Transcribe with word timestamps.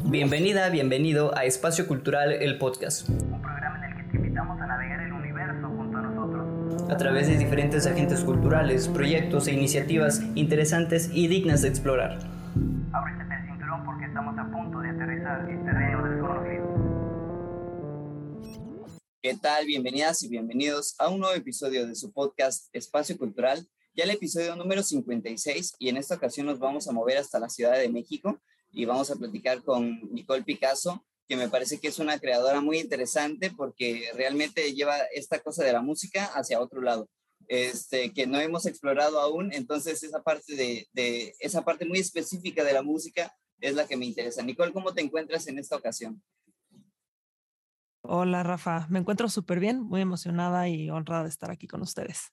Bienvenida, 0.00 0.68
bienvenido 0.70 1.36
a 1.36 1.44
Espacio 1.44 1.86
Cultural, 1.86 2.32
el 2.32 2.58
podcast. 2.58 3.08
Un 3.08 3.42
programa 3.42 3.78
en 3.78 3.92
el 3.92 3.96
que 3.96 4.10
te 4.10 4.16
invitamos 4.16 4.60
a 4.60 4.66
navegar 4.66 5.00
el 5.02 5.12
universo 5.12 5.68
junto 5.68 5.98
a 5.98 6.02
nosotros. 6.02 6.90
A 6.90 6.96
través 6.96 7.28
de 7.28 7.36
diferentes 7.36 7.86
agentes 7.86 8.20
culturales, 8.20 8.88
proyectos 8.88 9.46
e 9.48 9.52
iniciativas 9.52 10.22
interesantes 10.34 11.10
y 11.12 11.28
dignas 11.28 11.62
de 11.62 11.68
explorar. 11.68 12.18
Ábrete 12.92 13.22
el 13.22 13.46
cinturón 13.46 13.84
porque 13.84 14.06
estamos 14.06 14.38
a 14.38 14.50
punto 14.50 14.80
de 14.80 14.88
aterrizar 14.88 15.48
en 15.48 15.64
terreno 15.64 16.08
desconocido. 16.08 16.66
¿Qué 19.20 19.36
tal? 19.36 19.66
Bienvenidas 19.66 20.22
y 20.22 20.28
bienvenidos 20.28 20.94
a 20.98 21.08
un 21.08 21.20
nuevo 21.20 21.34
episodio 21.34 21.86
de 21.86 21.94
su 21.94 22.12
podcast 22.12 22.68
Espacio 22.72 23.16
Cultural, 23.18 23.68
ya 23.94 24.04
el 24.04 24.10
episodio 24.10 24.56
número 24.56 24.82
56 24.82 25.74
y 25.78 25.90
en 25.90 25.98
esta 25.98 26.14
ocasión 26.14 26.46
nos 26.46 26.58
vamos 26.58 26.88
a 26.88 26.92
mover 26.92 27.18
hasta 27.18 27.38
la 27.38 27.50
Ciudad 27.50 27.78
de 27.78 27.90
México 27.90 28.40
y 28.72 28.84
vamos 28.86 29.10
a 29.10 29.16
platicar 29.16 29.62
con 29.62 30.00
Nicole 30.12 30.42
Picasso, 30.42 31.04
que 31.28 31.36
me 31.36 31.48
parece 31.48 31.78
que 31.78 31.88
es 31.88 31.98
una 31.98 32.18
creadora 32.18 32.60
muy 32.60 32.78
interesante 32.78 33.50
porque 33.50 34.10
realmente 34.14 34.72
lleva 34.74 34.96
esta 35.14 35.40
cosa 35.40 35.62
de 35.64 35.72
la 35.72 35.82
música 35.82 36.24
hacia 36.34 36.60
otro 36.60 36.80
lado. 36.80 37.08
Este, 37.48 38.12
que 38.12 38.26
no 38.26 38.40
hemos 38.40 38.66
explorado 38.66 39.20
aún, 39.20 39.52
entonces 39.52 40.02
esa 40.02 40.22
parte 40.22 40.54
de, 40.54 40.88
de 40.92 41.34
esa 41.40 41.64
parte 41.64 41.84
muy 41.84 41.98
específica 41.98 42.64
de 42.64 42.72
la 42.72 42.82
música 42.82 43.34
es 43.60 43.74
la 43.74 43.86
que 43.86 43.96
me 43.96 44.06
interesa. 44.06 44.42
Nicole, 44.42 44.72
¿cómo 44.72 44.94
te 44.94 45.02
encuentras 45.02 45.46
en 45.48 45.58
esta 45.58 45.76
ocasión? 45.76 46.22
Hola 48.04 48.42
Rafa, 48.42 48.86
me 48.88 48.98
encuentro 48.98 49.28
súper 49.28 49.60
bien, 49.60 49.82
muy 49.82 50.00
emocionada 50.00 50.68
y 50.68 50.90
honrada 50.90 51.24
de 51.24 51.28
estar 51.28 51.50
aquí 51.50 51.68
con 51.68 51.82
ustedes. 51.82 52.32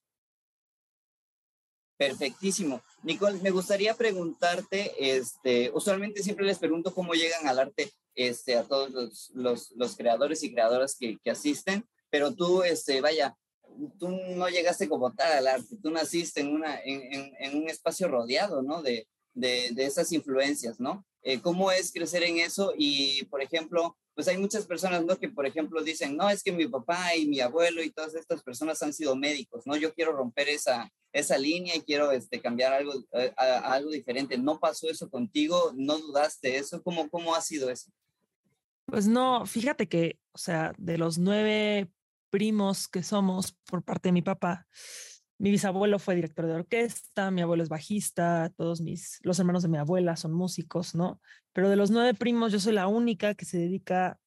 Perfectísimo. 2.00 2.82
Nicole, 3.04 3.42
me 3.42 3.52
gustaría 3.52 3.94
preguntarte, 3.94 4.94
este, 4.98 5.70
usualmente 5.74 6.24
siempre 6.24 6.46
les 6.46 6.58
pregunto 6.58 6.94
cómo 6.94 7.14
llegan 7.14 7.46
al 7.46 7.60
arte 7.60 7.92
este, 8.16 8.56
a 8.56 8.64
todos 8.64 8.90
los, 9.34 9.70
los, 9.76 9.98
creadores 9.98 10.42
y 10.44 10.54
creadoras 10.54 10.96
que, 10.98 11.20
asisten, 11.30 11.86
pero 12.10 12.34
tú, 12.34 12.64
este, 12.64 13.02
vaya, 13.02 13.36
tú 14.00 14.08
no 14.12 14.48
llegaste 14.48 14.88
como 14.88 15.14
tal 15.14 15.40
al 15.40 15.48
arte, 15.48 15.76
tú 15.84 15.92
naciste 15.92 16.40
en, 16.40 16.56
una, 16.56 16.80
en 16.86 17.58
un 17.58 17.70
espacio 17.70 18.08
rodeado, 18.08 18.62
¿no? 18.62 18.82
De, 18.82 19.06
de, 19.34 19.74
esas 19.78 20.12
influencias, 20.12 20.80
¿no? 20.80 21.06
Eh, 21.22 21.42
¿Cómo 21.42 21.72
es 21.72 21.92
crecer 21.92 22.24
en 22.24 22.40
eso? 22.40 22.74
Y, 22.78 23.24
por 23.26 23.42
ejemplo, 23.42 23.98
pues 24.16 24.28
hay 24.28 24.38
muchas 24.38 24.66
personas, 24.66 25.04
¿no? 25.06 25.18
Que, 25.18 25.30
por 25.30 25.46
ejemplo, 25.46 25.82
dicen, 25.84 26.16
no, 26.16 26.30
es 26.30 26.44
que 26.44 26.52
mi 26.52 26.68
papá 26.68 27.16
y 27.16 27.28
mi 27.28 27.40
abuelo 27.40 27.84
y 27.84 27.92
todas 27.92 28.16
estas 28.16 28.44
personas 28.44 28.82
han 28.84 28.94
sido 28.94 29.16
médicos, 29.16 29.66
¿no? 29.66 29.76
Yo 29.76 29.94
quiero 29.94 30.14
romper 30.14 30.50
esa, 30.50 30.92
esa 31.14 31.38
línea 31.38 31.76
y 31.76 31.82
quiero 31.82 32.12
este, 32.12 32.42
cambiar 32.42 32.74
algo, 32.74 32.94
eh, 33.14 33.34
algo 33.38 33.92
diferente. 33.92 34.38
¿No 34.38 34.60
pasó 34.60 34.90
eso 34.90 35.10
contigo? 35.10 35.74
¿No 35.76 35.98
dudaste 35.98 36.58
eso? 36.58 36.82
¿Cómo, 36.84 37.10
¿Cómo 37.10 37.36
ha 37.36 37.42
sido 37.42 37.70
eso? 37.70 37.92
Pues 38.86 39.08
no, 39.08 39.46
fíjate 39.46 39.88
que, 39.88 40.20
o 40.32 40.38
sea, 40.38 40.74
de 40.78 40.98
los 40.98 41.18
nueve 41.18 41.90
primos 42.30 42.88
que 42.88 43.04
somos 43.04 43.56
por 43.66 43.84
parte 43.84 44.10
de 44.10 44.14
mi 44.14 44.22
papá, 44.22 44.68
mi 45.40 45.52
bisabuelo 45.52 46.00
fue 46.00 46.16
director 46.16 46.46
de 46.46 46.54
orquesta, 46.54 47.32
mi 47.32 47.42
abuelo 47.42 47.64
es 47.64 47.70
bajista, 47.70 48.52
todos 48.58 48.82
mis, 48.82 49.20
los 49.24 49.40
hermanos 49.40 49.64
de 49.64 49.70
mi 49.70 49.78
abuela 49.78 50.18
son 50.18 50.34
músicos, 50.34 50.96
¿no? 50.96 51.22
Pero 51.54 51.70
de 51.70 51.78
los 51.78 51.92
nueve 51.92 52.14
primos, 52.14 52.52
yo 52.52 52.60
soy 52.60 52.74
la 52.74 52.88
única 52.88 53.34
que 53.36 53.46
se 53.46 53.58
dedica 53.58 54.20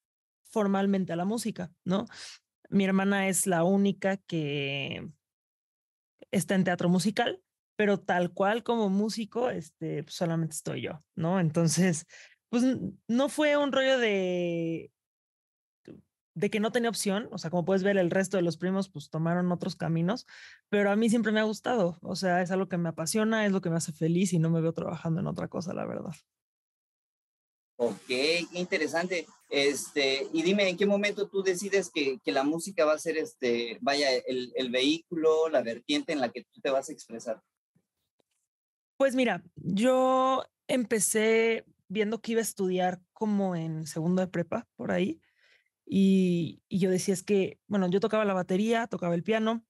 formalmente 0.50 1.12
a 1.12 1.16
la 1.16 1.26
música, 1.26 1.70
¿no? 1.84 2.06
Mi 2.70 2.84
hermana 2.84 3.28
es 3.28 3.46
la 3.46 3.62
única 3.62 4.16
que 4.16 5.06
está 6.30 6.54
en 6.54 6.64
teatro 6.64 6.88
musical, 6.88 7.42
pero 7.76 8.00
tal 8.00 8.32
cual 8.32 8.62
como 8.62 8.88
músico, 8.88 9.50
este, 9.50 10.04
solamente 10.08 10.54
estoy 10.54 10.80
yo, 10.80 11.04
¿no? 11.14 11.40
Entonces, 11.40 12.06
pues 12.48 12.64
no 13.06 13.28
fue 13.28 13.58
un 13.58 13.70
rollo 13.70 13.98
de 13.98 14.90
de 16.34 16.50
que 16.50 16.60
no 16.60 16.72
tenía 16.72 16.88
opción, 16.88 17.28
o 17.30 17.38
sea, 17.38 17.50
como 17.50 17.64
puedes 17.64 17.82
ver, 17.82 17.98
el 17.98 18.10
resto 18.10 18.36
de 18.36 18.42
los 18.42 18.56
primos 18.56 18.88
pues 18.88 19.10
tomaron 19.10 19.52
otros 19.52 19.76
caminos, 19.76 20.26
pero 20.68 20.90
a 20.90 20.96
mí 20.96 21.10
siempre 21.10 21.32
me 21.32 21.40
ha 21.40 21.44
gustado, 21.44 21.98
o 22.00 22.16
sea, 22.16 22.42
es 22.42 22.50
algo 22.50 22.68
que 22.68 22.78
me 22.78 22.88
apasiona, 22.88 23.44
es 23.44 23.52
lo 23.52 23.60
que 23.60 23.70
me 23.70 23.76
hace 23.76 23.92
feliz 23.92 24.32
y 24.32 24.38
no 24.38 24.50
me 24.50 24.60
veo 24.60 24.72
trabajando 24.72 25.20
en 25.20 25.26
otra 25.26 25.48
cosa, 25.48 25.74
la 25.74 25.84
verdad. 25.84 26.14
Ok, 27.76 28.06
qué 28.06 28.46
interesante. 28.52 29.26
Este, 29.50 30.28
y 30.32 30.42
dime, 30.42 30.68
¿en 30.68 30.76
qué 30.76 30.86
momento 30.86 31.28
tú 31.28 31.42
decides 31.42 31.90
que, 31.90 32.20
que 32.24 32.30
la 32.30 32.44
música 32.44 32.84
va 32.84 32.92
a 32.92 32.98
ser, 32.98 33.16
este, 33.16 33.78
vaya, 33.80 34.08
el, 34.14 34.52
el 34.54 34.70
vehículo, 34.70 35.48
la 35.48 35.62
vertiente 35.62 36.12
en 36.12 36.20
la 36.20 36.30
que 36.30 36.44
tú 36.44 36.60
te 36.60 36.70
vas 36.70 36.88
a 36.88 36.92
expresar? 36.92 37.42
Pues 38.96 39.16
mira, 39.16 39.42
yo 39.56 40.44
empecé 40.68 41.64
viendo 41.88 42.20
que 42.20 42.32
iba 42.32 42.38
a 42.38 42.42
estudiar 42.42 43.00
como 43.12 43.56
en 43.56 43.86
segundo 43.86 44.22
de 44.22 44.28
prepa, 44.28 44.68
por 44.76 44.92
ahí, 44.92 45.20
y, 45.84 46.62
yo 46.70 46.90
decía, 46.90 47.14
es 47.14 47.22
que, 47.22 47.60
bueno, 47.66 47.88
yo 47.88 48.00
tocaba 48.00 48.24
la 48.24 48.34
batería, 48.34 48.86
tocaba 48.86 49.14
el 49.14 49.22
piano 49.22 49.64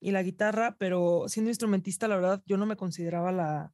y 0.00 0.10
la 0.10 0.22
guitarra, 0.22 0.76
pero 0.78 1.24
siendo 1.28 1.50
instrumentista, 1.50 2.08
la 2.08 2.16
verdad, 2.16 2.42
yo 2.46 2.56
no 2.56 2.66
me 2.66 2.76
consideraba 2.76 3.32
la, 3.32 3.72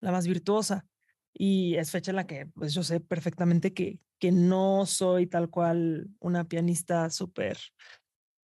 la 0.00 0.12
más 0.12 0.26
virtuosa. 0.26 0.86
Y 1.32 1.76
es 1.76 1.90
fecha 1.90 2.12
en 2.12 2.16
la 2.16 2.26
que 2.26 2.46
pues 2.46 2.72
yo 2.72 2.82
sé 2.82 3.00
perfectamente 3.00 3.74
que, 3.74 4.00
que 4.18 4.32
no 4.32 4.86
soy 4.86 5.26
tal 5.26 5.50
cual 5.50 6.08
una 6.18 6.44
pianista 6.48 7.10
súper 7.10 7.58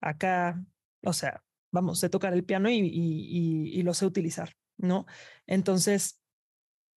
acá, 0.02 0.62
o 1.03 1.13
sea, 1.13 1.41
vamos, 1.72 2.00
sé 2.00 2.09
tocar 2.09 2.34
el 2.34 2.44
piano 2.44 2.69
y, 2.69 2.79
y, 2.79 3.79
y 3.79 3.84
lo 3.84 3.94
sé 3.94 4.06
utilizar, 4.06 4.53
¿no? 4.78 5.06
Entonces 5.47 6.19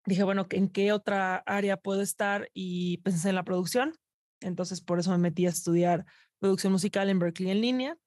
dije, 0.05 0.23
bueno, 0.23 0.47
¿en 0.49 0.67
qué 0.69 0.91
otra 0.91 1.37
área 1.45 1.77
puedo 1.77 2.01
estar? 2.01 2.49
Y 2.53 2.97
pensé 2.97 3.29
en 3.29 3.35
la 3.35 3.45
producción 3.45 3.93
entonces, 4.41 4.81
por 4.81 4.99
eso 4.99 5.11
me 5.11 5.17
metí 5.17 5.45
a 5.45 5.49
estudiar 5.49 6.05
producción 6.39 6.73
musical 6.73 7.09
en 7.09 7.19
Berkeley 7.19 7.51
en 7.51 7.61
línea. 7.61 7.97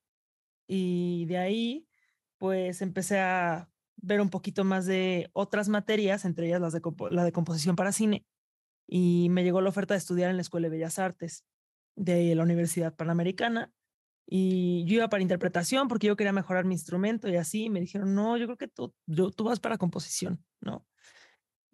Y 0.66 1.26
de 1.26 1.38
ahí, 1.38 1.88
pues 2.38 2.82
empecé 2.82 3.18
a 3.20 3.68
ver 3.96 4.20
un 4.20 4.30
poquito 4.30 4.64
más 4.64 4.86
de 4.86 5.30
otras 5.32 5.68
materias, 5.68 6.24
entre 6.24 6.46
ellas 6.46 6.60
las 6.60 6.72
de 6.72 6.80
la 7.10 7.24
de 7.24 7.32
composición 7.32 7.76
para 7.76 7.92
cine. 7.92 8.24
Y 8.86 9.28
me 9.30 9.42
llegó 9.42 9.60
la 9.60 9.70
oferta 9.70 9.94
de 9.94 9.98
estudiar 9.98 10.30
en 10.30 10.36
la 10.36 10.42
Escuela 10.42 10.66
de 10.66 10.76
Bellas 10.76 10.98
Artes 10.98 11.44
de 11.96 12.34
la 12.34 12.42
Universidad 12.42 12.94
Panamericana. 12.94 13.72
Y 14.26 14.84
yo 14.84 14.96
iba 14.96 15.08
para 15.08 15.22
interpretación 15.22 15.88
porque 15.88 16.06
yo 16.06 16.16
quería 16.16 16.32
mejorar 16.32 16.64
mi 16.64 16.74
instrumento 16.74 17.28
y 17.28 17.36
así. 17.36 17.70
Me 17.70 17.80
dijeron, 17.80 18.14
no, 18.14 18.36
yo 18.36 18.46
creo 18.46 18.58
que 18.58 18.68
tú, 18.68 18.94
tú 19.06 19.44
vas 19.44 19.58
para 19.58 19.78
composición, 19.78 20.44
¿no? 20.60 20.86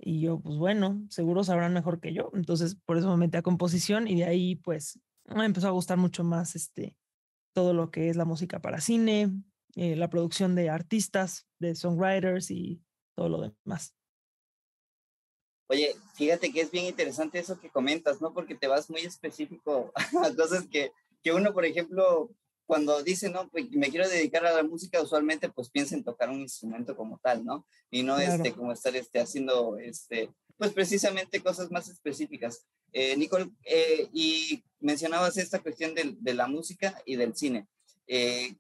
Y 0.07 0.21
yo, 0.21 0.39
pues 0.39 0.59
bueno, 0.59 1.03
seguro 1.09 1.45
sabrán 1.45 1.73
mejor 1.73 1.99
que 1.99 2.13
yo. 2.13 2.31
Entonces, 2.35 2.77
por 2.85 2.99
eso 2.99 3.09
me 3.11 3.17
metí 3.17 3.39
a 3.39 3.43
composición 3.43 4.07
y 4.07 4.17
de 4.17 4.25
ahí, 4.25 4.55
pues, 4.57 5.01
me 5.25 5.47
empezó 5.47 5.69
a 5.69 5.71
gustar 5.71 5.97
mucho 5.97 6.23
más 6.25 6.55
este, 6.57 6.95
todo 7.55 7.73
lo 7.73 7.91
que 7.91 8.11
es 8.11 8.17
la 8.17 8.27
música 8.27 8.61
para 8.61 8.83
cine, 8.83 9.33
eh, 9.77 9.97
la 9.97 10.11
producción 10.11 10.55
de 10.55 10.69
artistas, 10.69 11.47
de 11.59 11.75
songwriters 11.75 12.51
y 12.51 12.83
todo 13.17 13.31
lo 13.31 13.41
demás. 13.41 13.95
Oye, 15.69 15.97
fíjate 16.15 16.53
que 16.53 16.61
es 16.61 16.71
bien 16.71 16.85
interesante 16.85 17.39
eso 17.39 17.59
que 17.59 17.71
comentas, 17.71 18.21
¿no? 18.21 18.35
Porque 18.35 18.55
te 18.55 18.69
vas 18.69 18.91
muy 18.91 19.01
específico 19.01 19.91
a 20.23 20.35
cosas 20.35 20.69
que, 20.69 20.93
que 21.23 21.33
uno, 21.33 21.55
por 21.55 21.65
ejemplo, 21.65 22.31
cuando 22.67 23.03
dice, 23.03 23.31
no, 23.31 23.49
pues 23.51 23.71
me 23.71 23.91
quiero 23.91 24.09
dedicar 24.09 24.47
a 24.47 24.55
la 24.55 24.63
música, 24.63 25.03
usualmente 25.03 25.49
pues 25.51 25.71
piensa 25.71 25.95
en 25.95 26.05
tocar 26.05 26.31
un 26.31 26.41
instrumento 26.41 26.97
como 26.97 27.19
tal, 27.23 27.45
¿no? 27.45 27.67
Y 27.91 28.03
no 28.03 28.17
claro. 28.17 28.33
este, 28.33 28.53
como 28.53 28.73
estar 28.73 28.95
este, 28.97 29.21
haciendo, 29.21 29.77
este, 29.79 30.31
pues 30.57 30.73
precisamente 30.73 31.43
cosas 31.43 31.71
más 31.71 31.89
específicas. 31.89 32.67
Eh, 32.93 33.17
Nicole, 33.17 33.51
eh, 33.65 34.09
y 34.13 34.63
mencionabas 34.81 35.37
esta 35.37 35.61
cuestión 35.61 35.95
de, 35.95 36.15
de, 36.19 36.35
la 36.35 36.47
música 36.47 37.03
y 37.05 37.17
del 37.17 37.35
cine. 37.35 37.67
Eh, 38.07 38.55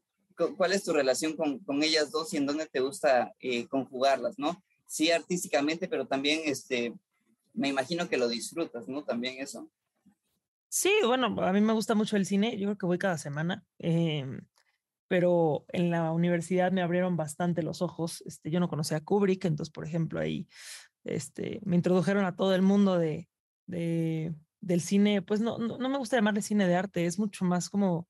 ¿Cuál 0.56 0.72
es 0.72 0.82
tu 0.82 0.92
relación 0.92 1.36
con, 1.36 1.60
con, 1.60 1.82
ellas 1.82 2.10
dos 2.10 2.34
y 2.34 2.38
en 2.38 2.46
dónde 2.46 2.66
te 2.66 2.80
gusta 2.80 3.32
eh, 3.38 3.66
conjugarlas, 3.68 4.38
no? 4.38 4.62
Sí, 4.86 5.10
artísticamente, 5.10 5.86
pero 5.86 6.06
también, 6.06 6.42
este, 6.44 6.92
me 7.52 7.68
imagino 7.68 8.08
que 8.08 8.16
lo 8.16 8.28
disfrutas, 8.28 8.88
¿no? 8.88 9.04
También 9.04 9.36
eso. 9.38 9.70
Sí, 10.76 10.90
bueno, 11.06 11.26
a 11.40 11.52
mí 11.52 11.60
me 11.60 11.72
gusta 11.72 11.94
mucho 11.94 12.16
el 12.16 12.26
cine, 12.26 12.58
yo 12.58 12.66
creo 12.66 12.76
que 12.76 12.86
voy 12.86 12.98
cada 12.98 13.16
semana, 13.16 13.64
eh, 13.78 14.26
pero 15.06 15.66
en 15.68 15.90
la 15.92 16.10
universidad 16.10 16.72
me 16.72 16.82
abrieron 16.82 17.16
bastante 17.16 17.62
los 17.62 17.80
ojos. 17.80 18.24
Este, 18.26 18.50
yo 18.50 18.58
no 18.58 18.68
conocía 18.68 18.96
a 18.96 19.00
Kubrick, 19.00 19.44
entonces, 19.44 19.72
por 19.72 19.86
ejemplo, 19.86 20.18
ahí 20.18 20.48
este, 21.04 21.60
me 21.64 21.76
introdujeron 21.76 22.24
a 22.24 22.34
todo 22.34 22.56
el 22.56 22.62
mundo 22.62 22.98
de 22.98 23.28
del 23.68 24.80
cine, 24.80 25.22
pues 25.22 25.40
no, 25.40 25.58
no, 25.58 25.78
no, 25.78 25.88
me 25.88 25.98
gusta 25.98 26.16
llamarle 26.16 26.42
cine 26.42 26.66
de 26.66 26.74
arte, 26.74 27.06
es 27.06 27.20
mucho 27.20 27.44
más 27.44 27.70
como 27.70 28.08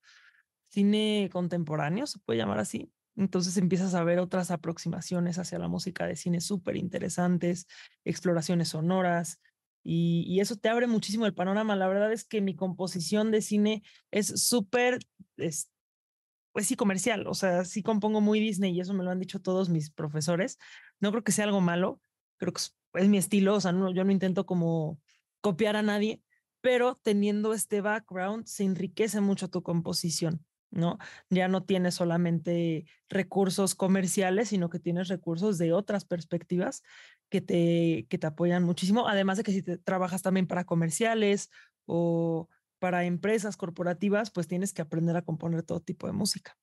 cine 0.69 1.29
contemporáneo, 1.31 2.07
se 2.07 2.17
puede 2.17 2.39
llamar 2.39 2.57
así. 2.57 2.91
Entonces 3.15 3.57
empiezas 3.57 3.93
a 3.93 4.03
ver 4.03 4.17
otras 4.17 4.49
aproximaciones 4.49 5.37
hacia 5.37 5.59
la 5.59 5.67
música 5.67 6.07
de 6.07 6.15
cine 6.15 6.41
súper 6.41 6.77
interesantes, 6.77 7.67
exploraciones 8.05 8.69
sonoras, 8.69 9.39
y, 9.87 10.39
eso 10.39 10.55
te 10.55 10.67
abre 10.67 10.87
muchísimo 10.87 11.27
el 11.27 11.35
panorama. 11.35 11.75
La 11.75 11.87
verdad 11.87 12.11
es 12.11 12.25
que 12.25 12.41
mi 12.41 12.55
composición 12.55 13.29
de 13.29 13.43
cine 13.43 13.83
es 14.09 14.27
súper, 14.43 14.97
es, 15.37 15.71
pues 16.53 16.65
sí, 16.65 16.75
comercial. 16.75 17.27
O 17.27 17.35
sea, 17.35 17.63
sí 17.65 17.83
compongo 17.83 18.19
muy 18.19 18.39
Disney 18.39 18.73
y 18.73 18.79
eso 18.79 18.95
me 18.95 19.03
lo 19.03 19.11
han 19.11 19.19
dicho 19.19 19.41
todos 19.41 19.69
mis 19.69 19.91
profesores. 19.91 20.57
No 20.99 21.11
creo 21.11 21.23
que 21.23 21.31
sea 21.31 21.45
algo 21.45 21.61
malo, 21.61 22.01
creo 22.37 22.51
que 22.51 22.61
es, 22.95 23.09
mi 23.09 23.19
estilo. 23.19 23.53
O 23.53 23.61
sea, 23.61 23.73
yo 23.73 24.03
no 24.03 24.11
intento 24.11 24.47
como 24.47 24.99
copiar 25.39 25.75
a 25.75 25.83
nadie, 25.83 26.19
pero 26.61 26.99
teniendo 27.03 27.53
este 27.53 27.81
background 27.81 28.47
se 28.47 28.63
enriquece 28.63 29.21
mucho 29.21 29.51
tu 29.51 29.61
composición, 29.61 30.43
¿no? 30.71 30.97
Ya 31.29 31.47
no 31.47 31.63
tienes 31.63 31.93
solamente 31.93 32.87
recursos 33.07 33.75
comerciales, 33.75 34.49
sino 34.49 34.71
que 34.71 34.79
tienes 34.79 35.09
recursos 35.09 35.59
de 35.59 35.73
otras 35.73 36.05
perspectivas 36.05 36.81
que 37.35 37.41
te, 37.41 38.07
que 38.07 38.17
te 38.17 38.27
apoyan 38.27 38.63
muchísimo, 38.63 39.09
además 39.09 39.37
de 39.37 39.43
que 39.43 39.51
si 39.51 39.61
te 39.61 39.77
trabajas 39.77 40.21
también 40.21 40.47
para 40.47 40.63
comerciales 40.63 41.49
o 41.85 42.47
para 42.79 43.03
empresas 43.03 43.57
corporativas, 43.57 44.31
pues 44.31 44.47
tienes 44.47 44.71
que 44.71 44.81
aprender 44.81 45.17
a 45.17 45.21
componer 45.21 45.61
todo 45.63 45.81
tipo 45.81 46.07
de 46.07 46.13
música. 46.13 46.57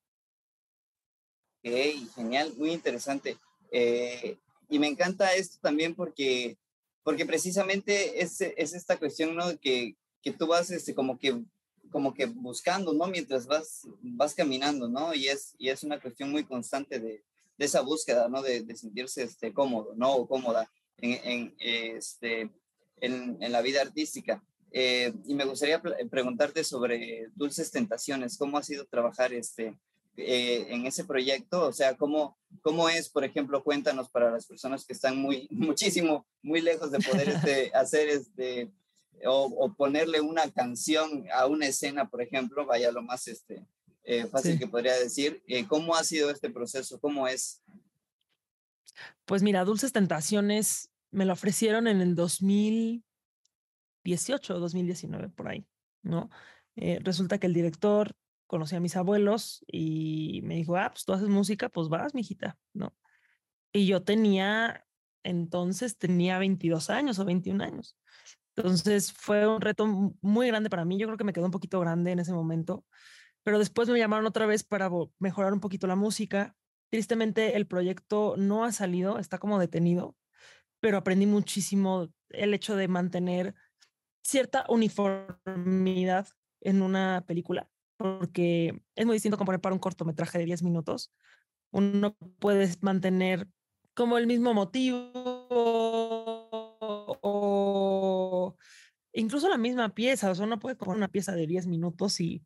Ok, 1.63 1.75
genial, 2.15 2.53
muy 2.57 2.71
interesante. 2.71 3.37
Eh, 3.71 4.39
y 4.67 4.79
me 4.79 4.87
encanta 4.87 5.35
esto 5.35 5.59
también 5.61 5.93
porque 5.93 6.57
porque 7.03 7.27
precisamente 7.27 8.23
es, 8.23 8.41
es 8.41 8.73
esta 8.73 8.97
cuestión, 8.97 9.35
¿no? 9.35 9.55
Que, 9.59 9.95
que 10.23 10.31
tú 10.31 10.47
vas 10.47 10.71
este, 10.71 10.95
como 10.95 11.19
que 11.19 11.39
como 11.91 12.15
que 12.15 12.25
buscando, 12.25 12.93
¿no? 12.93 13.05
Mientras 13.05 13.45
vas, 13.45 13.87
vas 14.01 14.33
caminando, 14.33 14.89
¿no? 14.89 15.13
Y 15.13 15.27
es, 15.27 15.53
y 15.59 15.69
es 15.69 15.83
una 15.83 16.01
cuestión 16.01 16.31
muy 16.31 16.45
constante 16.45 16.97
de, 16.99 17.23
de 17.57 17.65
esa 17.65 17.81
búsqueda, 17.81 18.27
¿no? 18.29 18.41
De, 18.41 18.63
de, 18.63 18.75
sentirse 18.75 19.23
este, 19.23 19.53
cómodo, 19.53 19.93
¿no? 19.95 20.13
O 20.13 20.27
cómoda 20.27 20.69
en, 20.97 21.19
en 21.23 21.55
este, 21.59 22.51
en, 23.01 23.37
en, 23.39 23.51
la 23.51 23.61
vida 23.61 23.81
artística. 23.81 24.43
Eh, 24.71 25.13
y 25.25 25.35
me 25.35 25.45
gustaría 25.45 25.81
preguntarte 25.81 26.63
sobre 26.63 27.27
Dulces 27.35 27.71
Tentaciones, 27.71 28.37
¿cómo 28.37 28.57
ha 28.57 28.63
sido 28.63 28.85
trabajar 28.85 29.31
este, 29.33 29.77
eh, 30.17 30.65
en 30.69 30.87
ese 30.87 31.05
proyecto? 31.05 31.67
O 31.67 31.73
sea, 31.73 31.95
¿cómo, 31.95 32.37
¿cómo 32.61 32.89
es, 32.89 33.09
por 33.09 33.23
ejemplo, 33.23 33.63
cuéntanos 33.63 34.09
para 34.09 34.31
las 34.31 34.47
personas 34.47 34.85
que 34.85 34.93
están 34.93 35.17
muy, 35.17 35.47
muchísimo, 35.51 36.25
muy 36.41 36.61
lejos 36.61 36.91
de 36.91 36.99
poder 36.99 37.29
este, 37.29 37.71
hacer 37.75 38.09
este, 38.09 38.71
o, 39.25 39.73
ponerle 39.77 40.21
una 40.21 40.49
canción 40.51 41.25
a 41.33 41.45
una 41.45 41.67
escena, 41.67 42.09
por 42.09 42.21
ejemplo, 42.21 42.65
vaya 42.65 42.91
lo 42.91 43.01
más 43.01 43.27
este, 43.27 43.65
eh, 44.03 44.27
fácil 44.27 44.59
que 44.59 44.67
podría 44.67 44.95
decir. 44.95 45.41
Eh, 45.47 45.65
¿Cómo 45.67 45.95
ha 45.95 46.03
sido 46.03 46.29
este 46.29 46.49
proceso? 46.49 46.99
¿Cómo 46.99 47.25
es? 47.27 47.63
Pues 49.25 49.43
mira, 49.43 49.65
Dulces 49.65 49.91
Tentaciones 49.91 50.89
me 51.11 51.25
lo 51.25 51.33
ofrecieron 51.33 51.87
en 51.87 52.01
el 52.01 52.15
2018 52.15 54.55
o 54.55 54.59
2019, 54.59 55.29
por 55.29 55.47
ahí, 55.47 55.65
¿no? 56.01 56.29
resulta 56.75 57.37
que 57.37 57.45
el 57.45 57.53
director 57.53 58.15
conocí 58.47 58.75
a 58.75 58.79
mis 58.79 58.95
abuelos 58.95 59.63
y 59.67 60.41
me 60.43 60.55
dijo, 60.55 60.75
ah, 60.77 60.89
pues 60.91 61.05
tú 61.05 61.13
haces 61.13 61.27
música, 61.27 61.69
pues 61.69 61.89
vas, 61.89 62.13
mijita, 62.13 62.57
¿no? 62.73 62.95
Y 63.71 63.87
yo 63.87 64.03
tenía, 64.03 64.85
entonces 65.23 65.97
tenía 65.97 66.37
22 66.37 66.91
años 66.91 67.17
o 67.17 67.25
21 67.25 67.63
años. 67.63 67.97
Entonces 68.55 69.11
fue 69.11 69.47
un 69.47 69.59
reto 69.59 69.87
muy 70.21 70.47
grande 70.47 70.69
para 70.69 70.85
mí. 70.85 70.99
Yo 70.99 71.07
creo 71.07 71.17
que 71.17 71.23
me 71.23 71.33
quedó 71.33 71.45
un 71.45 71.51
poquito 71.51 71.79
grande 71.79 72.11
en 72.11 72.19
ese 72.19 72.33
momento, 72.33 72.85
pero 73.43 73.59
después 73.59 73.89
me 73.89 73.99
llamaron 73.99 74.25
otra 74.25 74.45
vez 74.45 74.63
para 74.63 74.89
mejorar 75.19 75.53
un 75.53 75.59
poquito 75.59 75.87
la 75.87 75.95
música. 75.95 76.55
Tristemente 76.89 77.55
el 77.55 77.67
proyecto 77.67 78.35
no 78.37 78.65
ha 78.65 78.71
salido, 78.71 79.19
está 79.19 79.37
como 79.37 79.59
detenido, 79.59 80.15
pero 80.79 80.97
aprendí 80.97 81.25
muchísimo 81.25 82.09
el 82.29 82.53
hecho 82.53 82.75
de 82.75 82.87
mantener 82.87 83.55
cierta 84.23 84.65
uniformidad 84.69 86.27
en 86.61 86.81
una 86.81 87.23
película 87.27 87.69
porque 87.97 88.81
es 88.95 89.05
muy 89.05 89.15
distinto 89.15 89.37
componer 89.37 89.61
para 89.61 89.73
un 89.73 89.79
cortometraje 89.79 90.37
de 90.39 90.45
10 90.45 90.63
minutos. 90.63 91.13
Uno 91.71 92.17
puede 92.39 92.69
mantener 92.81 93.47
como 93.93 94.17
el 94.17 94.27
mismo 94.27 94.53
motivo 94.53 95.11
o 97.21 98.57
incluso 99.13 99.47
la 99.47 99.57
misma 99.57 99.93
pieza, 99.93 100.31
o 100.31 100.35
sea, 100.35 100.45
uno 100.45 100.59
puede 100.59 100.75
componer 100.75 100.97
una 100.97 101.07
pieza 101.07 101.33
de 101.33 101.47
10 101.47 101.67
minutos 101.67 102.19
y 102.19 102.43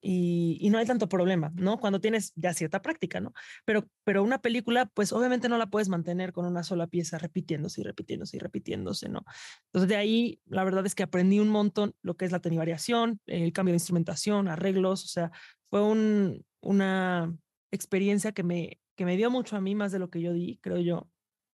y, 0.00 0.68
no 0.70 0.78
hay 0.78 0.86
tanto 0.86 1.08
problema, 1.08 1.52
¿no? 1.54 1.78
Cuando 1.78 2.00
tienes 2.00 2.32
ya 2.36 2.54
cierta 2.54 2.82
práctica, 2.82 3.20
¿no? 3.20 3.32
Pero, 3.64 3.88
pero 4.04 4.22
una 4.22 4.40
película, 4.40 4.86
pues 4.86 5.12
obviamente 5.12 5.48
no 5.48 5.58
la 5.58 5.66
puedes 5.66 5.88
mantener 5.88 6.32
con 6.32 6.46
una 6.46 6.62
sola 6.62 6.86
pieza 6.86 7.18
repitiéndose 7.18 7.80
y 7.80 7.84
repitiéndose 7.84 8.36
y 8.36 8.40
repitiéndose, 8.40 9.08
¿no? 9.08 9.24
Entonces 9.66 9.88
de 9.88 9.96
ahí, 9.96 10.40
la 10.46 10.64
verdad 10.64 10.86
es 10.86 10.94
que 10.94 11.02
aprendí 11.02 11.40
un 11.40 11.48
montón 11.48 11.94
lo 12.02 12.16
que 12.16 12.24
es 12.24 12.32
la 12.32 12.40
tenivariación, 12.40 13.20
el 13.26 13.52
cambio 13.52 13.72
de 13.72 13.76
instrumentación, 13.76 14.48
arreglos, 14.48 15.04
o 15.04 15.08
sea, 15.08 15.32
fue 15.70 15.82
un, 15.82 16.44
una 16.60 17.34
experiencia 17.70 18.32
que 18.32 18.42
me, 18.42 18.80
que 18.96 19.04
me 19.04 19.16
dio 19.16 19.30
mucho 19.30 19.56
a 19.56 19.60
mí, 19.60 19.74
más 19.74 19.92
de 19.92 19.98
lo 19.98 20.10
que 20.10 20.20
yo 20.20 20.32
di, 20.32 20.58
creo 20.62 20.78
yo, 20.78 21.10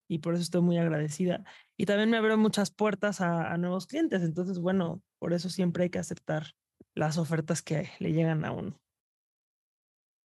y 0.07 0.19
por 0.19 0.35
eso 0.35 0.43
estoy 0.43 0.61
muy 0.61 0.77
agradecida. 0.77 1.45
Y 1.77 1.87
también 1.87 2.11
me 2.11 2.19
abrió 2.19 2.37
muchas 2.37 2.71
puertas 2.71 3.21
a 3.21 3.57
nuevos 3.57 3.87
clientes, 3.87 4.23
entonces, 4.23 4.59
bueno, 4.59 5.03
por 5.19 5.33
eso 5.33 5.49
siempre 5.49 5.85
hay 5.85 5.91
que 5.91 5.99
aceptar 5.99 6.55
las 6.95 7.19
ofertas 7.19 7.63
que 7.63 7.91
le 7.99 8.13
llegan 8.13 8.45
a 8.45 8.53
uno. 8.53 8.79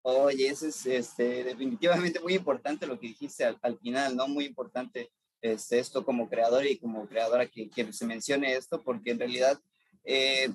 Oye, 0.10 0.48
eso 0.48 0.68
es 0.68 0.86
este, 0.86 1.44
definitivamente 1.44 2.20
muy 2.22 2.36
importante 2.36 2.88
lo 2.88 2.98
que 3.00 3.08
dijiste 3.08 3.44
al, 3.44 3.78
final, 3.80 4.16
¿no? 4.16 4.28
Muy 4.28 4.46
importante 4.46 5.12
este, 5.42 5.80
esto 5.80 6.06
como 6.06 6.30
creador 6.30 6.66
y 6.66 6.78
como 6.78 7.08
creadora 7.08 7.48
que, 7.48 7.70
que 7.70 7.92
se 7.92 8.06
mencione 8.06 8.56
esto, 8.56 8.82
porque 8.84 9.12
en 9.12 9.20
realidad, 9.20 9.60
eh, 10.06 10.50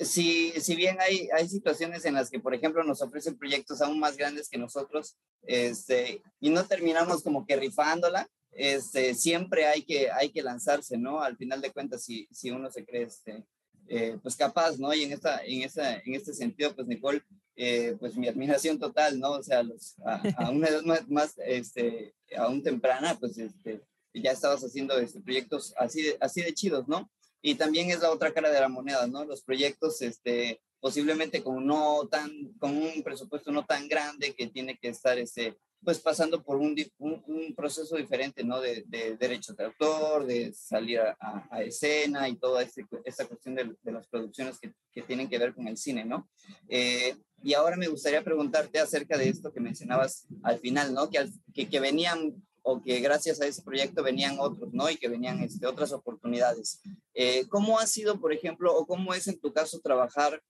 si, 0.00 0.52
si 0.60 0.76
bien 0.76 0.98
hay, 1.00 1.28
hay 1.34 1.48
situaciones 1.48 2.04
en 2.04 2.14
las 2.14 2.28
que, 2.28 2.40
por 2.40 2.54
ejemplo, 2.54 2.84
nos 2.84 3.00
ofrecen 3.00 3.38
proyectos 3.38 3.80
aún 3.80 3.98
más 3.98 4.18
grandes 4.18 4.50
que 4.50 4.58
nosotros 4.58 5.16
este, 5.46 6.22
y 6.38 6.50
no 6.50 6.66
terminamos 6.66 7.22
como 7.22 7.46
que 7.46 7.56
rifándola, 7.56 8.28
este, 8.50 9.14
siempre 9.14 9.66
hay 9.66 9.82
que, 9.82 10.10
hay 10.10 10.30
que 10.30 10.42
lanzarse, 10.42 10.98
¿no? 10.98 11.22
Al 11.22 11.36
final 11.36 11.60
de 11.60 11.72
cuentas, 11.72 12.04
si, 12.04 12.28
si 12.30 12.50
uno 12.50 12.70
se 12.70 12.84
cree 12.84 13.04
este, 13.04 13.44
eh, 13.88 14.18
pues 14.22 14.36
capaz, 14.36 14.78
¿no? 14.78 14.92
Y 14.94 15.02
en, 15.02 15.12
esta, 15.12 15.44
en, 15.44 15.62
esta, 15.62 15.96
en 15.96 16.14
este 16.14 16.32
sentido, 16.32 16.74
pues 16.74 16.86
Nicole, 16.86 17.22
eh, 17.56 17.96
pues 18.00 18.16
mi 18.16 18.28
admiración 18.28 18.78
total, 18.78 19.18
¿no? 19.20 19.32
O 19.32 19.42
sea, 19.42 19.62
los, 19.62 19.94
a, 20.04 20.50
una 20.50 20.68
edad 20.68 20.82
más, 20.82 21.08
más, 21.08 21.34
este, 21.38 22.14
aún 22.36 22.62
temprana, 22.62 23.16
pues 23.18 23.38
este, 23.38 23.82
ya 24.12 24.32
estabas 24.32 24.62
haciendo 24.62 24.98
este, 24.98 25.20
proyectos 25.20 25.74
así 25.76 26.02
de, 26.02 26.16
así 26.20 26.42
de 26.42 26.54
chidos, 26.54 26.88
¿no? 26.88 27.10
Y 27.42 27.56
también 27.56 27.90
es 27.90 28.00
la 28.00 28.10
otra 28.10 28.32
cara 28.32 28.50
de 28.50 28.60
la 28.60 28.68
moneda, 28.68 29.06
¿no? 29.06 29.24
Los 29.24 29.42
proyectos, 29.42 30.00
este, 30.02 30.60
posiblemente 30.80 31.42
con 31.42 31.66
no 31.66 32.08
tan, 32.10 32.30
con 32.58 32.76
un 32.76 33.02
presupuesto 33.02 33.52
no 33.52 33.64
tan 33.64 33.88
grande 33.88 34.34
que 34.34 34.46
tiene 34.46 34.78
que 34.78 34.88
estar, 34.88 35.18
este, 35.18 35.56
pues 35.84 36.00
pasando 36.00 36.42
por 36.42 36.56
un, 36.56 36.74
un, 36.98 37.54
proceso 37.54 37.96
diferente, 37.96 38.42
¿no? 38.42 38.60
De, 38.60 38.84
de, 38.86 39.16
derechos 39.16 39.56
de 39.56 39.64
autor, 39.64 40.26
de 40.26 40.52
salir 40.52 41.00
a, 41.00 41.62
escena 41.62 42.28
y 42.28 42.36
toda 42.36 42.62
esta 42.62 43.26
cuestión 43.26 43.54
de, 43.54 43.92
las 43.92 44.08
producciones 44.08 44.58
que, 44.58 44.72
tienen 45.02 45.28
que 45.28 45.38
ver 45.38 45.54
con 45.54 45.68
el 45.68 45.76
cine, 45.76 46.04
¿no? 46.04 46.28
Eh, 46.68 47.16
y 47.42 47.52
ahora 47.52 47.76
me 47.76 47.88
gustaría 47.88 48.22
preguntarte 48.22 48.78
acerca 48.78 49.18
de 49.18 49.28
esto 49.28 49.52
que 49.52 49.60
mencionabas 49.60 50.26
al 50.42 50.58
final, 50.60 50.94
¿no? 50.94 51.10
Que, 51.10 51.28
que, 51.52 51.68
que, 51.68 51.80
venían 51.80 52.34
o 52.62 52.82
que 52.82 53.00
gracias 53.00 53.40
a 53.40 53.46
ese 53.46 53.62
proyecto 53.62 54.02
venían 54.02 54.36
otros, 54.38 54.72
¿no? 54.72 54.88
Y 54.90 54.96
que 54.96 55.08
venían 55.08 55.42
este, 55.42 55.66
otras 55.66 55.92
oportunidades. 55.92 56.80
Eh, 57.12 57.46
¿Cómo 57.48 57.78
ha 57.78 57.86
sido, 57.86 58.18
por 58.18 58.32
ejemplo, 58.32 58.74
o 58.74 58.86
cómo 58.86 59.12
es 59.12 59.28
en 59.28 59.38
tu 59.38 59.52
caso 59.52 59.80
trabajar 59.80 60.42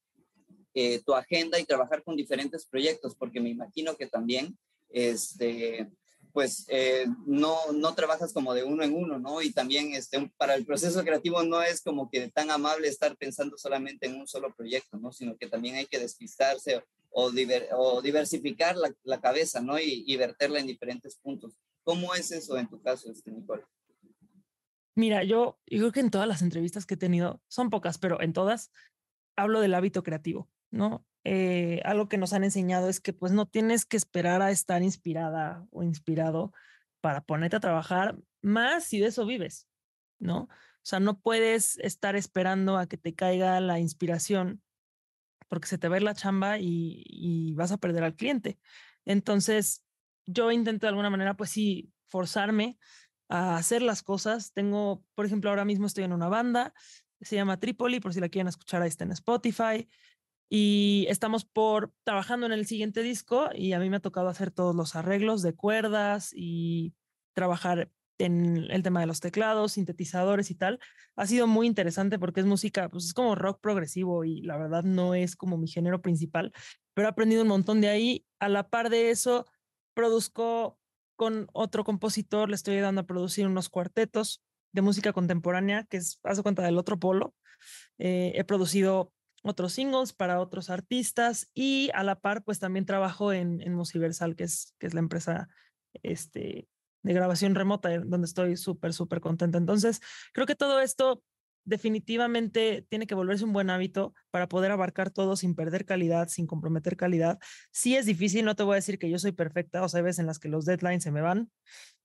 eh, 0.75 1.03
tu 1.05 1.15
agenda 1.15 1.59
y 1.59 1.65
trabajar 1.65 2.05
con 2.05 2.15
diferentes 2.15 2.67
proyectos? 2.67 3.17
Porque 3.17 3.41
me 3.41 3.51
imagino 3.51 3.97
que 3.97 4.07
también 4.07 4.57
este, 4.95 5.91
pues 6.33 6.67
eh, 6.69 7.07
no, 7.27 7.57
no 7.73 7.95
trabajas 7.95 8.33
como 8.33 8.55
de 8.55 8.65
uno 8.65 8.83
en 8.83 8.95
uno, 8.95 9.19
¿no? 9.19 9.43
Y 9.43 9.53
también 9.53 9.95
este, 9.95 10.33
para 10.37 10.55
el 10.55 10.65
proceso 10.65 11.03
creativo 11.05 11.43
no 11.43 11.63
es 11.63 11.83
como 11.83 12.11
que 12.11 12.31
tan 12.31 12.51
amable 12.51 12.89
estar 12.89 13.17
pensando 13.17 13.57
solamente 13.59 14.07
en 14.07 14.17
un 14.17 14.27
solo 14.27 14.55
proyecto, 14.55 14.97
¿no? 14.99 15.13
Sino 15.13 15.37
que 15.37 15.49
también 15.49 15.77
hay 15.77 15.87
que 15.87 15.99
despistarse 15.99 16.83
o, 17.11 17.31
diversificar 17.31 18.77
la, 18.77 18.93
la, 19.05 19.21
cabeza, 19.21 19.61
¿no? 19.61 19.79
Y, 19.79 20.03
y, 20.07 20.17
verterla 20.17 20.59
en 20.59 20.67
diferentes 20.67 21.17
puntos. 21.17 21.57
¿Cómo 21.85 22.15
es 22.15 22.33
eso 22.33 22.59
en 22.59 22.69
tu 22.69 22.83
caso, 22.83 23.11
este, 23.11 23.31
Nicole? 23.31 23.63
Mira, 24.97 25.23
yo, 25.23 25.61
yo 25.67 25.79
creo 25.79 25.93
que 25.93 26.01
en 26.01 26.11
todas 26.11 26.27
las 26.27 26.43
entrevistas 26.43 26.87
que 26.87 26.95
he 26.95 26.97
tenido, 26.97 27.41
son 27.47 27.71
pocas, 27.71 27.99
pero 27.99 28.21
en 28.21 28.33
todas, 28.33 28.73
hablo 29.37 29.61
del 29.61 29.75
hábito 29.75 30.03
creativo, 30.03 30.51
¿no? 30.73 31.07
Eh, 31.25 31.81
algo 31.85 32.09
que 32.09 32.19
nos 32.19 32.35
han 32.35 32.45
enseñado 32.45 32.91
es 32.91 33.01
que 33.01 33.15
pues 33.15 33.33
no 33.33 33.47
tienes 33.47 33.87
que 33.87 33.97
esperar 33.97 34.43
a 34.43 34.51
estar 34.51 34.83
inspirada 34.83 35.67
o 35.71 35.83
inspirado 35.83 36.53
para 37.01 37.23
ponerte 37.23 37.57
a 37.57 37.61
trabajar 37.61 38.19
más 38.43 38.85
si 38.85 38.99
de 38.99 39.07
eso 39.07 39.25
vives, 39.25 39.67
¿no? 40.19 40.43
O 40.43 40.87
sea, 40.87 41.01
no 41.01 41.19
puedes 41.19 41.79
estar 41.79 42.15
esperando 42.15 42.77
a 42.77 42.87
que 42.87 42.99
te 42.99 43.15
caiga 43.15 43.59
la 43.61 43.81
inspiración 43.81 44.63
porque 45.49 45.67
se 45.67 45.79
te 45.79 45.89
va 45.89 45.97
a 45.97 46.01
la 46.01 46.15
chamba 46.15 46.59
y, 46.59 47.53
vas 47.55 47.73
a 47.73 47.79
perder 47.79 48.05
al 48.05 48.17
cliente. 48.17 48.59
Entonces, 49.07 49.83
yo 50.27 50.51
intento 50.51 50.87
de 50.87 50.89
alguna 50.89 51.11
manera, 51.11 51.37
pues 51.37 51.51
sí, 51.51 51.91
forzarme 52.09 52.79
a 53.29 53.57
hacer 53.57 53.81
las 53.81 54.03
cosas. 54.03 54.53
Tengo, 54.53 55.05
por 55.15 55.25
ejemplo, 55.25 55.51
ahora 55.51 55.65
mismo 55.65 55.87
estoy 55.87 56.05
en 56.05 56.13
una 56.13 56.29
banda, 56.29 56.75
se 57.21 57.37
llama 57.37 57.61
Tripoli, 57.61 58.01
por 58.01 58.13
si 58.13 58.21
la 58.21 58.29
quieren 58.29 58.49
escuchar, 58.49 58.83
ahí 58.83 58.89
está 58.89 59.05
en 59.05 59.13
Spotify 59.13 59.89
y 60.49 61.07
estamos 61.09 61.45
por 61.45 61.93
trabajando 62.05 62.47
en 62.47 62.53
el 62.53 62.67
siguiente 62.67 63.03
disco 63.03 63.49
y 63.55 63.73
a 63.73 63.79
mí 63.79 63.91
me 63.91 63.97
ha 63.97 64.01
tocado 64.01 64.29
hacer 64.29 64.51
todos 64.51 64.75
los 64.75 64.95
arreglos 64.97 65.43
de 65.43 65.55
cuerdas 65.55 66.31
y 66.35 66.95
trabajar 67.35 67.91
en 68.19 68.71
el 68.71 68.83
tema 68.83 69.01
de 69.01 69.07
los 69.07 69.21
teclados, 69.21 69.73
sintetizadores 69.73 70.51
y 70.51 70.55
tal. 70.55 70.79
Ha 71.17 71.27
sido 71.27 71.47
muy 71.47 71.67
interesante 71.67 72.19
porque 72.19 72.41
es 72.41 72.47
música, 72.47 72.89
pues 72.89 73.05
es 73.07 73.15
como 73.15 73.35
rock 73.35 73.61
progresivo 73.61 74.25
y 74.25 74.43
la 74.43 74.57
verdad 74.57 74.85
no 74.85 75.15
es 75.15 75.37
como 75.37 75.57
mi 75.57 75.69
género 75.69 76.01
principal, 76.01 76.53
pero 76.95 77.09
he 77.09 77.11
aprendido 77.11 77.43
un 77.43 77.49
montón 77.49 77.81
de 77.81 77.89
ahí. 77.89 78.27
A 78.39 78.49
la 78.49 78.69
par 78.69 78.91
de 78.91 79.11
eso, 79.11 79.47
produzco 79.95 80.79
con 81.17 81.49
otro 81.53 81.85
compositor, 81.85 82.49
le 82.49 82.57
estoy 82.57 82.79
dando 82.79 83.03
a 83.03 83.07
producir 83.07 83.47
unos 83.47 83.69
cuartetos 83.69 84.43
de 84.73 84.83
música 84.83 85.13
contemporánea, 85.13 85.85
que 85.85 85.99
es, 85.99 86.21
hace 86.25 86.43
cuenta 86.43 86.63
del 86.63 86.79
otro 86.79 86.99
polo. 86.99 87.35
Eh, 87.99 88.33
he 88.35 88.45
producido 88.45 89.13
otros 89.45 89.75
singles 89.75 90.13
para 90.13 90.41
otros 90.41 90.71
artistas 90.71 91.51
y 91.55 91.91
a 91.95 92.03
la 92.03 92.21
par, 92.21 92.43
pues 92.43 92.59
también 92.59 92.87
trabajo 92.87 93.33
en, 93.33 93.61
en 93.61 93.75
Musiversal, 93.75 94.37
que 94.37 94.45
es, 94.45 94.75
que 94.79 94.87
es 94.87 94.95
la 94.95 95.01
empresa 95.01 95.49
este, 96.03 96.67
de 97.03 97.13
grabación 97.13 97.55
remota, 97.55 97.95
eh, 97.95 98.01
donde 98.05 98.25
estoy 98.25 98.57
súper, 98.57 98.95
súper 98.95 99.21
contenta. 99.21 99.59
Entonces, 99.59 100.01
creo 100.33 100.47
que 100.47 100.55
todo 100.55 100.81
esto 100.81 101.23
definitivamente 101.65 102.87
tiene 102.89 103.07
que 103.07 103.15
volverse 103.15 103.45
un 103.45 103.53
buen 103.53 103.71
hábito 103.71 104.15
para 104.31 104.49
poder 104.49 104.71
abarcar 104.71 105.11
todo 105.11 105.37
sin 105.37 105.55
perder 105.55 105.85
calidad, 105.85 106.29
sin 106.29 106.47
comprometer 106.47 106.97
calidad. 106.97 107.39
Sí 107.71 107.97
es 107.97 108.07
difícil, 108.07 108.45
no 108.45 108.57
te 108.57 108.63
voy 108.63 108.73
a 108.73 108.77
decir 108.77 108.99
que 108.99 109.11
yo 109.11 109.19
soy 109.19 109.33
perfecta, 109.33 109.83
o 109.83 109.89
sea, 109.89 109.99
hay 109.99 110.05
veces 110.05 110.21
en 110.21 110.27
las 110.27 110.39
que 110.39 110.49
los 110.49 110.65
deadlines 110.65 111.03
se 111.03 111.13
me 111.13 111.21
van. 111.21 111.51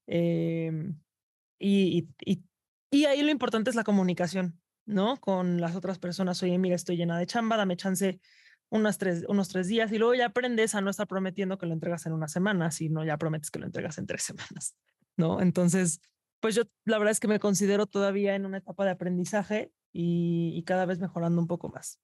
Em, 0.06 0.98
y, 1.58 2.08
y, 2.24 2.42
y, 2.90 3.04
ahí 3.04 3.22
lo 3.22 3.30
importante 3.30 3.70
es 3.70 3.76
la 3.76 3.84
comunicación, 3.84 4.60
¿no? 4.90 5.18
Con 5.18 5.60
las 5.60 5.76
otras 5.76 5.98
personas. 5.98 6.42
Oye, 6.42 6.58
mira, 6.58 6.76
estoy 6.76 6.96
llena 6.96 7.18
de 7.18 7.26
chamba, 7.26 7.56
dame 7.56 7.76
chance 7.76 8.20
unos 8.70 8.98
tres, 8.98 9.24
unos 9.28 9.48
tres 9.48 9.66
días 9.66 9.90
y 9.92 9.98
luego 9.98 10.14
ya 10.14 10.26
aprendes 10.26 10.74
a 10.74 10.80
no 10.80 10.90
estar 10.90 11.06
prometiendo 11.06 11.58
que 11.58 11.66
lo 11.66 11.72
entregas 11.72 12.06
en 12.06 12.12
una 12.12 12.28
semana, 12.28 12.70
sino 12.70 13.04
ya 13.04 13.18
prometes 13.18 13.50
que 13.50 13.58
lo 13.58 13.66
entregas 13.66 13.98
en 13.98 14.06
tres 14.06 14.22
semanas, 14.22 14.76
¿no? 15.16 15.40
Entonces, 15.40 16.00
pues 16.40 16.54
yo 16.54 16.62
la 16.84 16.98
verdad 16.98 17.12
es 17.12 17.20
que 17.20 17.28
me 17.28 17.40
considero 17.40 17.86
todavía 17.86 18.34
en 18.34 18.46
una 18.46 18.58
etapa 18.58 18.84
de 18.84 18.92
aprendizaje 18.92 19.72
y, 19.92 20.62
cada 20.66 20.86
vez 20.86 21.00
mejorando 21.00 21.40
un 21.40 21.48
poco 21.48 21.68
más. 21.68 21.98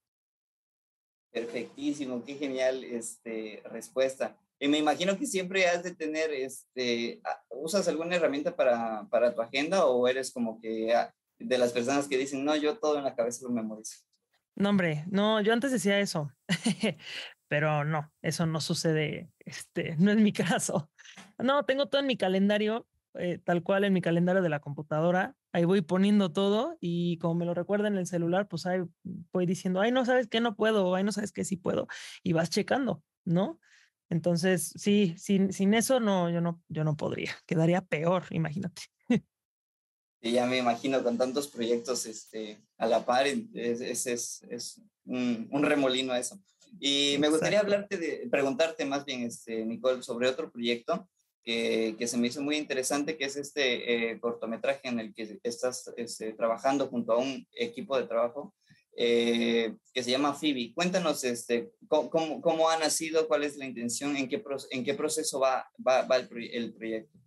Perfectísimo, 1.31 2.25
qué 2.25 2.35
genial 2.35 2.83
este, 2.83 3.63
respuesta. 3.71 4.37
Y 4.59 4.69
me 4.69 4.79
imagino 4.79 5.17
que 5.19 5.27
siempre 5.27 5.69
has 5.69 5.85
de 5.85 5.95
tener, 5.95 6.33
este, 6.33 7.21
¿usas 7.51 7.87
alguna 7.87 8.17
herramienta 8.17 8.57
para, 8.57 9.07
para 9.09 9.35
tu 9.35 9.43
agenda 9.43 9.87
o 9.87 10.09
eres 10.09 10.33
como 10.33 10.59
que 10.61 10.95
ah, 10.95 11.15
de 11.39 11.59
las 11.59 11.73
personas 11.73 12.09
que 12.09 12.19
dicen, 12.19 12.45
no, 12.45 12.57
yo 12.57 12.79
todo 12.79 12.99
en 12.99 13.05
la 13.05 13.15
cabeza 13.15 13.45
lo 13.45 13.51
memorizo? 13.51 13.99
No, 14.55 14.71
hombre, 14.71 15.05
no, 15.11 15.41
yo 15.43 15.53
antes 15.53 15.71
decía 15.71 16.01
eso, 16.01 16.33
pero 17.49 17.85
no, 17.85 18.11
eso 18.23 18.47
no 18.47 18.61
sucede, 18.61 19.31
este, 19.41 19.97
no 19.99 20.11
es 20.11 20.17
mi 20.17 20.33
caso. 20.61 20.91
No, 21.39 21.65
tengo 21.65 21.87
todo 21.87 22.01
en 22.01 22.07
mi 22.07 22.17
calendario, 22.17 22.87
eh, 23.15 23.39
tal 23.39 23.63
cual 23.63 23.85
en 23.85 23.93
mi 23.93 24.01
calendario 24.01 24.43
de 24.43 24.49
la 24.49 24.61
computadora, 24.61 25.37
ahí 25.53 25.65
voy 25.65 25.83
poniendo 25.83 26.33
todo 26.33 26.79
y 26.81 27.19
como 27.19 27.35
me 27.35 27.45
lo 27.45 27.53
recuerda 27.53 27.89
en 27.89 27.97
el 27.97 28.07
celular, 28.07 28.49
pues 28.49 28.65
ahí 28.65 28.81
voy 29.05 29.45
diciendo, 29.45 29.81
ay, 29.81 29.93
no 29.93 30.07
sabes 30.07 30.27
que 30.27 30.41
no 30.41 30.57
puedo, 30.57 30.95
ay, 30.95 31.05
no 31.05 31.13
sabes 31.13 31.33
que 31.33 31.45
sí 31.45 31.57
puedo, 31.57 31.87
y 32.23 32.33
vas 32.33 32.49
checando, 32.49 33.03
¿no? 33.25 33.61
Entonces, 34.09 34.73
sí, 34.77 35.15
sin, 35.19 35.53
sin 35.53 35.75
eso 35.75 36.01
no, 36.01 36.31
yo 36.31 36.41
no, 36.41 36.63
yo 36.69 36.85
no 36.85 36.97
podría, 36.97 37.33
quedaría 37.47 37.83
peor, 37.83 38.25
imagínate. 38.31 38.83
Y 40.21 40.33
ya 40.33 40.47
me 40.47 40.59
imagino 40.59 41.03
con 41.03 41.19
tantos 41.19 41.49
proyectos 41.49 42.07
este, 42.07 42.59
a 42.79 42.87
la 42.87 43.05
par, 43.05 43.27
es, 43.27 44.07
es, 44.07 44.43
es, 44.49 44.83
un, 45.05 45.49
un, 45.51 45.63
remolino 45.63 46.15
eso. 46.15 46.41
Y 46.81 47.17
me 47.19 47.29
gustaría 47.29 47.61
hablarte 47.61 47.97
de, 47.97 48.29
preguntarte 48.31 48.85
más 48.85 49.05
bien, 49.05 49.23
este, 49.23 49.65
Nicole, 49.65 50.03
sobre 50.03 50.29
otro 50.29 50.51
proyecto 50.51 51.09
que, 51.45 51.95
que 51.99 52.09
se 52.09 52.19
me 52.19 52.27
hizo 52.27 52.43
muy 52.43 52.57
interesante, 52.57 53.17
que 53.17 53.27
es 53.27 53.37
este 53.37 54.11
eh, 54.11 54.21
cortometraje 54.21 54.89
en 54.89 54.99
el 54.99 55.15
que 55.15 55.39
estás 55.43 55.93
este, 55.97 56.33
trabajando 56.33 56.89
junto 56.89 57.13
a 57.13 57.19
un 57.19 57.47
equipo 57.53 57.97
de 57.97 58.07
trabajo 58.07 58.55
eh, 58.97 59.77
que 59.93 60.03
se 60.03 60.11
llama 60.11 60.35
Phoebe. 60.35 60.73
Cuéntanos 60.75 61.23
este, 61.23 61.71
cómo, 61.87 62.41
cómo, 62.41 62.71
ha 62.71 62.79
nacido, 62.79 63.29
cuál 63.29 63.45
es 63.45 63.57
la 63.57 63.67
intención, 63.67 64.17
en 64.17 64.29
qué, 64.29 64.43
en 64.71 64.85
qué 64.85 64.95
proceso 64.95 65.39
va, 65.39 65.71
va, 65.87 66.03
va 66.03 66.17
el, 66.17 66.29
el 66.53 66.75
proyecto. 66.75 67.19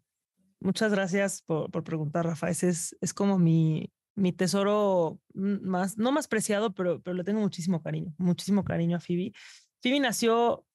Muchas 0.61 0.91
gracias 0.91 1.41
por, 1.41 1.71
por 1.71 1.83
preguntar, 1.83 2.25
Rafa. 2.25 2.49
Ese 2.49 2.69
es, 2.69 2.97
es 3.01 3.13
como 3.13 3.39
mi, 3.39 3.91
mi 4.15 4.33
tesoro 4.33 5.19
más, 5.33 5.97
no 5.97 6.11
más 6.11 6.27
preciado, 6.27 6.73
pero, 6.73 7.01
pero 7.01 7.15
le 7.15 7.23
tengo 7.23 7.39
muchísimo 7.39 7.81
cariño, 7.81 8.13
muchísimo 8.17 8.63
cariño 8.63 8.97
a 8.97 8.99
Phoebe. 8.99 9.31
Phoebe 9.81 9.99
nació 9.99 10.65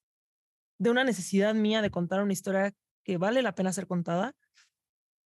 de 0.79 0.91
una 0.91 1.05
necesidad 1.05 1.55
mía 1.55 1.83
de 1.83 1.91
contar 1.91 2.23
una 2.23 2.33
historia 2.33 2.75
que 3.05 3.19
vale 3.19 3.43
la 3.43 3.55
pena 3.55 3.73
ser 3.73 3.87
contada, 3.87 4.35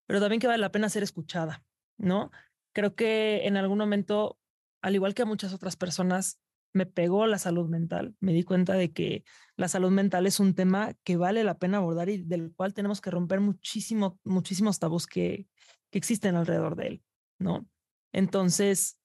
pero 0.07 0.21
también 0.21 0.41
que 0.41 0.47
vale 0.47 0.61
la 0.61 0.73
pena 0.73 0.89
ser 0.89 1.03
escuchada, 1.03 1.65
¿no? 1.97 2.31
Creo 2.75 2.95
que 2.95 3.47
en 3.47 3.57
algún 3.57 3.79
momento, 3.79 4.39
al 4.83 4.95
igual 4.95 5.15
que 5.15 5.23
a 5.23 5.27
muchas 5.27 5.55
otras 5.55 5.77
personas, 5.77 6.41
me 6.73 6.87
pegó 6.87 7.27
la 7.27 7.39
salud 7.39 7.69
mental. 7.69 8.15
Me 8.21 8.33
di 8.33 8.43
cuenta 8.43 8.75
de 8.75 8.93
que 8.93 9.25
la 9.57 9.69
salud 9.69 9.91
mental 9.91 10.27
es 10.27 10.41
un 10.41 10.55
tema 10.55 10.95
que 11.05 11.17
vale 11.17 11.45
la 11.45 11.59
pena 11.59 11.79
abordar 11.79 12.09
y 12.09 12.19
del 12.19 12.53
cual 12.55 12.75
tenemos 12.75 13.01
que 13.01 13.11
romper 13.11 13.41
muchísimo, 13.41 14.19
muchísimos 14.25 14.79
tabús 14.79 15.07
que, 15.07 15.47
que 15.91 15.99
existen 15.99 16.37
alrededor 16.37 16.77
de 16.77 16.87
él, 16.87 17.03
¿no? 17.39 17.67
Entonces, 18.13 18.99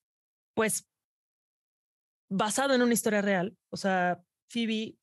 pues, 0.53 0.87
basado 2.29 2.73
en 2.73 2.81
una 2.81 2.93
historia 2.93 3.21
real, 3.21 3.57
o 3.69 3.77
sea, 3.77 4.23
Phoebe 4.49 4.97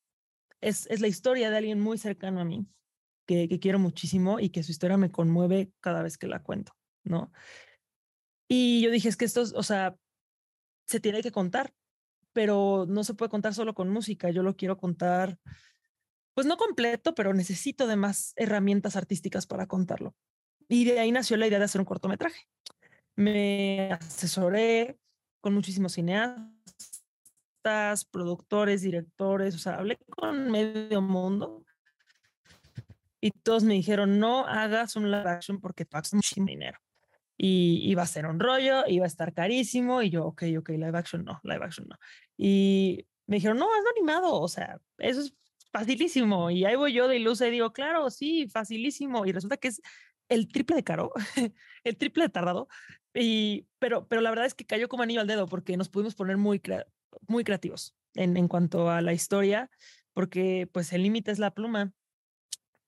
es, 0.61 0.87
es 0.87 1.01
la 1.01 1.09
historia 1.09 1.51
de 1.51 1.57
alguien 1.57 1.81
muy 1.81 1.99
cercano 1.99 2.41
a 2.41 2.45
mí, 2.45 2.67
que, 3.27 3.49
que 3.49 3.61
quiero 3.61 3.79
muchísimo 3.79 4.41
y 4.41 4.51
que 4.51 4.63
su 4.63 4.73
historia 4.73 4.97
me 4.97 5.11
conmueve 5.11 5.73
cada 5.81 6.03
vez 6.03 6.19
que 6.19 6.27
la 6.27 6.43
cuento, 6.43 6.73
¿no? 7.05 7.33
Y 8.49 8.83
yo 8.83 8.91
dije, 8.91 9.09
es 9.09 9.17
que 9.17 9.25
esto, 9.25 9.43
o 9.55 9.63
sea, 9.63 9.97
se 10.87 10.99
tiene 10.99 11.23
que 11.23 11.31
contar, 11.31 11.73
pero 12.33 12.87
no 12.89 13.05
se 13.05 13.15
puede 13.15 13.31
contar 13.31 13.55
solo 13.55 13.75
con 13.75 13.89
música, 13.89 14.31
yo 14.31 14.43
lo 14.43 14.57
quiero 14.57 14.77
contar, 14.77 15.39
pues 16.35 16.47
no 16.47 16.57
completo, 16.57 17.15
pero 17.15 17.35
necesito 17.35 17.87
de 17.87 17.97
más 17.97 18.33
herramientas 18.37 18.97
artísticas 18.97 19.47
para 19.47 19.67
contarlo. 19.67 20.15
Y 20.69 20.85
de 20.85 21.01
ahí 21.01 21.13
nació 21.13 21.37
la 21.37 21.47
idea 21.47 21.59
de 21.59 21.65
hacer 21.65 21.81
un 21.81 21.85
cortometraje. 21.85 22.47
Me 23.17 23.93
asesoré 23.93 24.99
con 25.41 25.55
muchísimos 25.55 25.93
cineastas, 25.93 26.55
productores, 28.11 28.83
directores, 28.83 29.55
o 29.55 29.59
sea, 29.59 29.77
hablé 29.77 29.99
con 30.09 30.51
medio 30.51 31.03
mundo 31.03 31.65
y 33.21 33.33
todos 33.33 33.65
me 33.65 33.75
dijeron, 33.75 34.19
no 34.19 34.47
hagas 34.47 34.97
un 34.97 35.11
live 35.11 35.29
action 35.29 35.61
porque 35.61 35.85
te 35.85 35.97
vas 35.97 36.15
mucho 36.15 36.37
dinero 36.37 36.79
y 37.43 37.91
iba 37.91 38.03
a 38.03 38.07
ser 38.07 38.27
un 38.27 38.39
rollo, 38.39 38.85
iba 38.87 39.07
a 39.07 39.09
estar 39.09 39.33
carísimo 39.33 40.03
y 40.03 40.11
yo, 40.11 40.27
ok, 40.27 40.43
ok, 40.59 40.69
live 40.71 40.99
action 40.99 41.25
no, 41.25 41.41
live 41.43 41.65
action 41.65 41.89
no. 41.89 41.97
Y 42.37 43.07
me 43.27 43.37
dijeron, 43.37 43.57
no, 43.57 43.65
es 43.65 43.85
animado, 43.97 44.39
o 44.39 44.47
sea, 44.47 44.79
eso 44.99 45.23
es 45.23 45.35
facilísimo. 45.73 46.51
Y 46.51 46.67
ahí 46.67 46.77
voy 46.77 46.93
yo 46.93 47.09
de 47.09 47.17
ilusa 47.17 47.49
y 47.49 47.51
digo, 47.51 47.73
claro, 47.73 48.11
sí, 48.11 48.47
facilísimo. 48.47 49.25
Y 49.25 49.33
resulta 49.33 49.57
que 49.57 49.69
es 49.69 49.81
el 50.29 50.49
triple 50.49 50.77
de 50.77 50.85
caro, 50.85 51.13
el 51.85 51.97
triple 51.97 52.25
de 52.25 52.29
tardado. 52.29 52.69
Y, 53.15 53.67
pero, 53.79 54.07
pero 54.07 54.21
la 54.21 54.29
verdad 54.29 54.45
es 54.45 54.53
que 54.53 54.67
cayó 54.67 54.91
como 54.91 55.05
anillo 55.05 55.23
al 55.23 55.27
dedo 55.27 55.47
porque 55.47 55.79
nos 55.79 55.89
pudimos 55.89 56.15
poner 56.15 56.37
muy, 56.37 56.61
muy 57.27 57.43
creativos 57.43 57.97
en, 58.17 58.37
en 58.37 58.49
cuanto 58.49 58.91
a 58.91 59.01
la 59.01 59.15
historia, 59.15 59.71
porque 60.13 60.69
pues 60.71 60.93
el 60.93 61.05
límite 61.05 61.31
es 61.31 61.39
la 61.39 61.55
pluma 61.55 61.95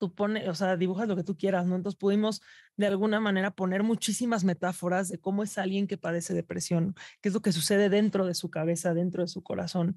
tú 0.03 0.13
pones, 0.13 0.49
o 0.49 0.55
sea, 0.57 0.77
dibujas 0.77 1.07
lo 1.07 1.15
que 1.15 1.23
tú 1.23 1.37
quieras, 1.37 1.65
¿no? 1.65 1.77
Entonces 1.77 1.97
pudimos 1.97 2.43
de 2.77 2.89
alguna 2.89 3.21
manera 3.21 3.53
poner 3.53 3.85
muchísimas 3.85 4.43
metáforas 4.43 5.09
de 5.09 5.21
cómo 5.21 5.45
es 5.45 5.59
alguien 5.59 5.87
que 5.87 5.97
padece 5.97 6.35
depresión, 6.35 6.97
qué 7.21 7.29
es 7.29 7.35
lo 7.35 7.41
que 7.41 7.53
sucede 7.53 7.89
dentro 7.89 8.27
de 8.27 8.35
su 8.35 8.51
cabeza, 8.51 8.95
dentro 8.95 9.23
de 9.23 9.29
su 9.29 9.45
corazón, 9.45 9.97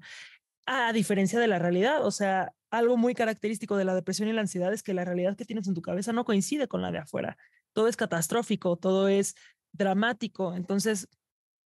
a 0.64 0.92
diferencia 0.92 1.40
de 1.40 1.48
la 1.48 1.58
realidad. 1.58 2.06
O 2.06 2.12
sea, 2.12 2.54
algo 2.70 2.96
muy 2.96 3.16
característico 3.16 3.76
de 3.76 3.84
la 3.84 3.96
depresión 3.96 4.28
y 4.28 4.32
la 4.32 4.42
ansiedad 4.42 4.72
es 4.72 4.84
que 4.84 4.94
la 4.94 5.04
realidad 5.04 5.36
que 5.36 5.44
tienes 5.44 5.66
en 5.66 5.74
tu 5.74 5.82
cabeza 5.82 6.12
no 6.12 6.24
coincide 6.24 6.68
con 6.68 6.82
la 6.82 6.92
de 6.92 6.98
afuera. 6.98 7.36
Todo 7.72 7.88
es 7.88 7.96
catastrófico, 7.96 8.76
todo 8.76 9.08
es 9.08 9.34
dramático. 9.72 10.54
Entonces, 10.54 11.08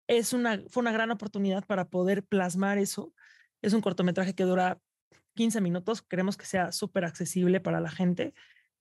es 0.06 0.32
una, 0.32 0.62
fue 0.70 0.80
una 0.80 0.92
gran 0.92 1.10
oportunidad 1.10 1.66
para 1.66 1.90
poder 1.90 2.24
plasmar 2.24 2.78
eso. 2.78 3.12
Es 3.60 3.74
un 3.74 3.82
cortometraje 3.82 4.34
que 4.34 4.44
dura 4.44 4.80
15 5.40 5.62
minutos, 5.62 6.02
queremos 6.02 6.36
que 6.36 6.44
sea 6.44 6.70
súper 6.70 7.06
accesible 7.06 7.60
para 7.60 7.80
la 7.80 7.90
gente 7.90 8.34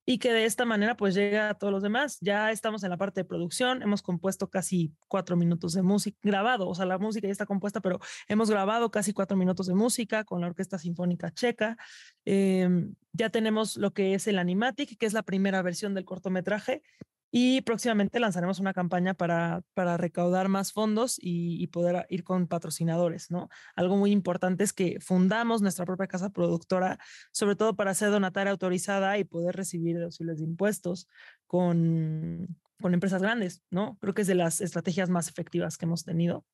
y 0.04 0.18
que 0.18 0.30
de 0.30 0.44
esta 0.44 0.66
manera 0.66 0.94
pues 0.94 1.14
llega 1.14 1.48
a 1.48 1.54
todos 1.54 1.72
los 1.72 1.82
demás. 1.82 2.18
Ya 2.20 2.50
estamos 2.50 2.82
en 2.84 2.90
la 2.90 2.98
parte 2.98 3.22
de 3.22 3.24
producción, 3.24 3.80
hemos 3.82 4.02
compuesto 4.02 4.50
casi 4.50 4.92
cuatro 5.08 5.38
minutos 5.38 5.72
de 5.72 5.80
música, 5.80 6.18
grabado, 6.22 6.68
o 6.68 6.74
sea, 6.74 6.84
la 6.84 6.98
música 6.98 7.26
ya 7.26 7.32
está 7.32 7.46
compuesta, 7.46 7.80
pero 7.80 7.98
hemos 8.28 8.50
grabado 8.50 8.90
casi 8.90 9.14
cuatro 9.14 9.38
minutos 9.38 9.68
de 9.68 9.74
música 9.74 10.24
con 10.24 10.42
la 10.42 10.48
Orquesta 10.48 10.78
Sinfónica 10.78 11.30
Checa. 11.30 11.78
Em, 12.26 12.94
ya 13.14 13.30
tenemos 13.30 13.78
lo 13.78 13.94
que 13.94 14.12
es 14.12 14.26
el 14.26 14.38
Animatic, 14.38 14.98
que 14.98 15.06
es 15.06 15.14
la 15.14 15.22
primera 15.22 15.62
versión 15.62 15.94
del 15.94 16.04
cortometraje, 16.04 16.82
y 17.30 17.60
próximamente 17.62 18.18
lanzaremos 18.18 18.58
una 18.58 18.72
campaña 18.72 19.14
para, 19.14 19.62
para 19.74 19.96
recaudar 19.96 20.48
más 20.48 20.72
fondos 20.72 21.16
y, 21.20 21.66
poder 21.68 22.06
ir 22.08 22.24
con 22.24 22.48
patrocinadores, 22.48 23.30
¿no? 23.30 23.48
Algo 23.76 23.96
muy 23.96 24.10
importante 24.10 24.64
es 24.64 24.72
que 24.72 24.98
fundamos 25.00 25.62
nuestra 25.62 25.84
propia 25.84 26.08
casa 26.08 26.30
productora, 26.30 26.98
sobre 27.30 27.54
todo 27.54 27.76
para 27.76 27.94
ser 27.94 28.10
donataria 28.10 28.50
autorizada 28.50 29.18
y 29.18 29.24
poder 29.24 29.54
recibir 29.54 29.96
deducibles 29.98 30.38
de 30.38 30.44
impuestos 30.44 31.06
con, 31.46 32.48
con 32.80 32.94
empresas 32.94 33.22
grandes, 33.22 33.62
¿no? 33.70 33.96
Creo 34.00 34.14
que 34.14 34.22
es 34.22 34.28
de 34.28 34.34
las 34.34 34.60
estrategias 34.60 35.08
más 35.08 35.28
efectivas 35.28 35.78
que 35.78 35.84
hemos 35.84 36.02
tenido. 36.04 36.44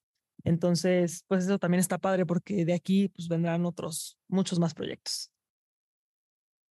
Entonces, 0.45 1.25
pues 1.27 1.45
eso 1.45 1.59
también 1.59 1.81
está 1.81 1.97
padre 1.99 2.27
porque 2.27 2.67
de 2.67 2.75
aquí 2.75 3.09
pues 3.09 3.29
vendrán 3.29 3.65
otros, 3.65 4.19
muchos 4.29 4.59
más 4.59 4.75
proyectos. 4.75 5.33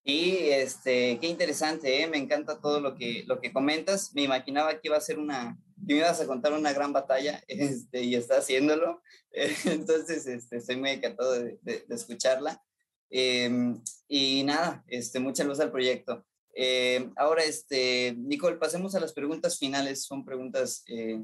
Y 0.08 0.50
este, 0.50 1.18
qué 1.20 1.28
interesante, 1.28 2.04
¿eh? 2.04 2.08
me 2.08 2.20
encanta 2.20 2.62
todo 2.62 2.80
lo 2.80 2.94
que, 2.96 3.24
lo 3.26 3.42
que 3.42 3.52
comentas. 3.52 4.14
Me 4.14 4.22
imaginaba 4.22 4.80
que 4.80 4.88
iba 4.88 4.98
a 4.98 5.02
ser 5.02 5.18
una, 5.18 5.58
que 5.88 5.96
me 5.96 6.00
ibas 6.02 6.22
a 6.22 6.28
contar 6.28 6.54
una 6.54 6.72
gran 6.74 6.94
batalla 6.94 7.44
este, 7.48 8.04
y 8.04 8.14
está 8.14 8.38
haciéndolo. 8.38 9.02
Entonces, 9.66 10.28
este, 10.28 10.58
estoy 10.58 10.78
muy 10.78 10.92
encantado 10.92 11.34
de, 11.34 11.58
de, 11.64 11.86
escucharla. 11.90 12.64
Em, 13.10 13.82
y 14.08 14.44
nada, 14.44 14.84
este, 14.86 15.20
mucha 15.20 15.44
luz 15.44 15.60
al 15.60 15.72
proyecto. 15.72 16.24
Eh, 16.54 17.10
ahora, 17.16 17.44
este, 17.44 18.14
Nicole, 18.16 18.58
pasemos 18.58 18.94
a 18.94 19.00
las 19.00 19.12
preguntas 19.12 19.58
finales. 19.58 20.06
Son 20.06 20.24
preguntas 20.24 20.84
eh, 20.88 21.20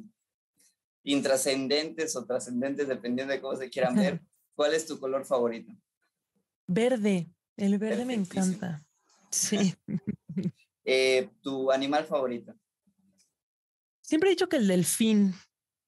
intrascendentes 1.04 2.16
o 2.16 2.26
trascendentes, 2.26 2.88
dependiendo 2.88 3.32
de 3.32 3.42
cómo 3.42 3.56
se 3.56 3.70
quieran 3.70 3.96
ver. 3.96 4.22
¿Cuál 4.56 4.74
es 4.74 4.88
tu 4.88 5.00
color 5.00 5.24
favorito? 5.24 5.72
Verde. 6.66 7.30
El 7.58 7.78
verde 7.78 8.06
me 8.06 8.14
encanta. 8.14 8.84
Sí. 9.30 9.76
Eh, 10.84 11.30
¿Tu 11.42 11.72
animal 11.72 12.06
favorito? 12.06 12.56
Siempre 14.02 14.30
he 14.30 14.32
dicho 14.32 14.50
que 14.50 14.58
el 14.58 14.68
delfín, 14.68 15.36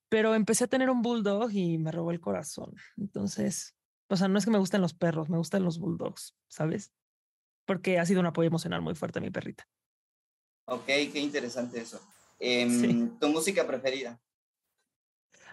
pero 0.07 0.35
empecé 0.35 0.65
a 0.65 0.67
tener 0.67 0.89
un 0.89 1.01
bulldog 1.01 1.51
y 1.51 1.79
me 1.79 1.91
robó 1.91 2.11
el 2.11 2.21
corazón. 2.21 2.75
Entonces, 2.95 3.75
o 4.07 4.15
sea, 4.15 4.27
no 4.27 4.37
es 4.37 4.45
que 4.45 4.51
me 4.51 4.59
gusten 4.59 4.81
los 4.81 4.93
perros, 4.93 5.29
me 5.29 5.37
gustan 5.37 5.63
los 5.63 5.79
bulldogs, 5.79 6.35
¿sabes? 6.47 6.93
Porque 7.65 7.97
ha 7.97 8.05
sido 8.05 8.19
un 8.19 8.27
apoyo 8.27 8.47
emocional 8.47 8.81
muy 8.81 8.93
fuerte 8.93 9.19
a 9.19 9.21
mi 9.21 9.31
perrita. 9.31 9.67
Ok, 10.65 10.85
qué 10.85 11.19
interesante 11.19 11.81
eso. 11.81 11.99
Em, 12.39 13.17
¿Tu 13.19 13.29
música 13.29 13.65
preferida? 13.65 14.21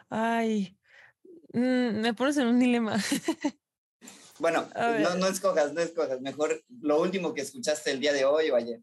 Ay, 0.08 0.76
mm, 1.52 2.00
me 2.00 2.14
pones 2.14 2.36
en 2.36 2.48
un 2.48 2.58
dilema. 2.58 2.96
bueno, 4.40 4.68
no, 4.74 5.14
no 5.16 5.26
escojas, 5.26 5.72
no 5.72 5.80
escojas. 5.80 6.20
Mejor 6.20 6.62
lo 6.80 7.00
último 7.00 7.34
que 7.34 7.42
escuchaste 7.42 7.90
el 7.90 8.00
día 8.00 8.12
de 8.12 8.24
hoy 8.24 8.50
o 8.50 8.56
ayer. 8.56 8.80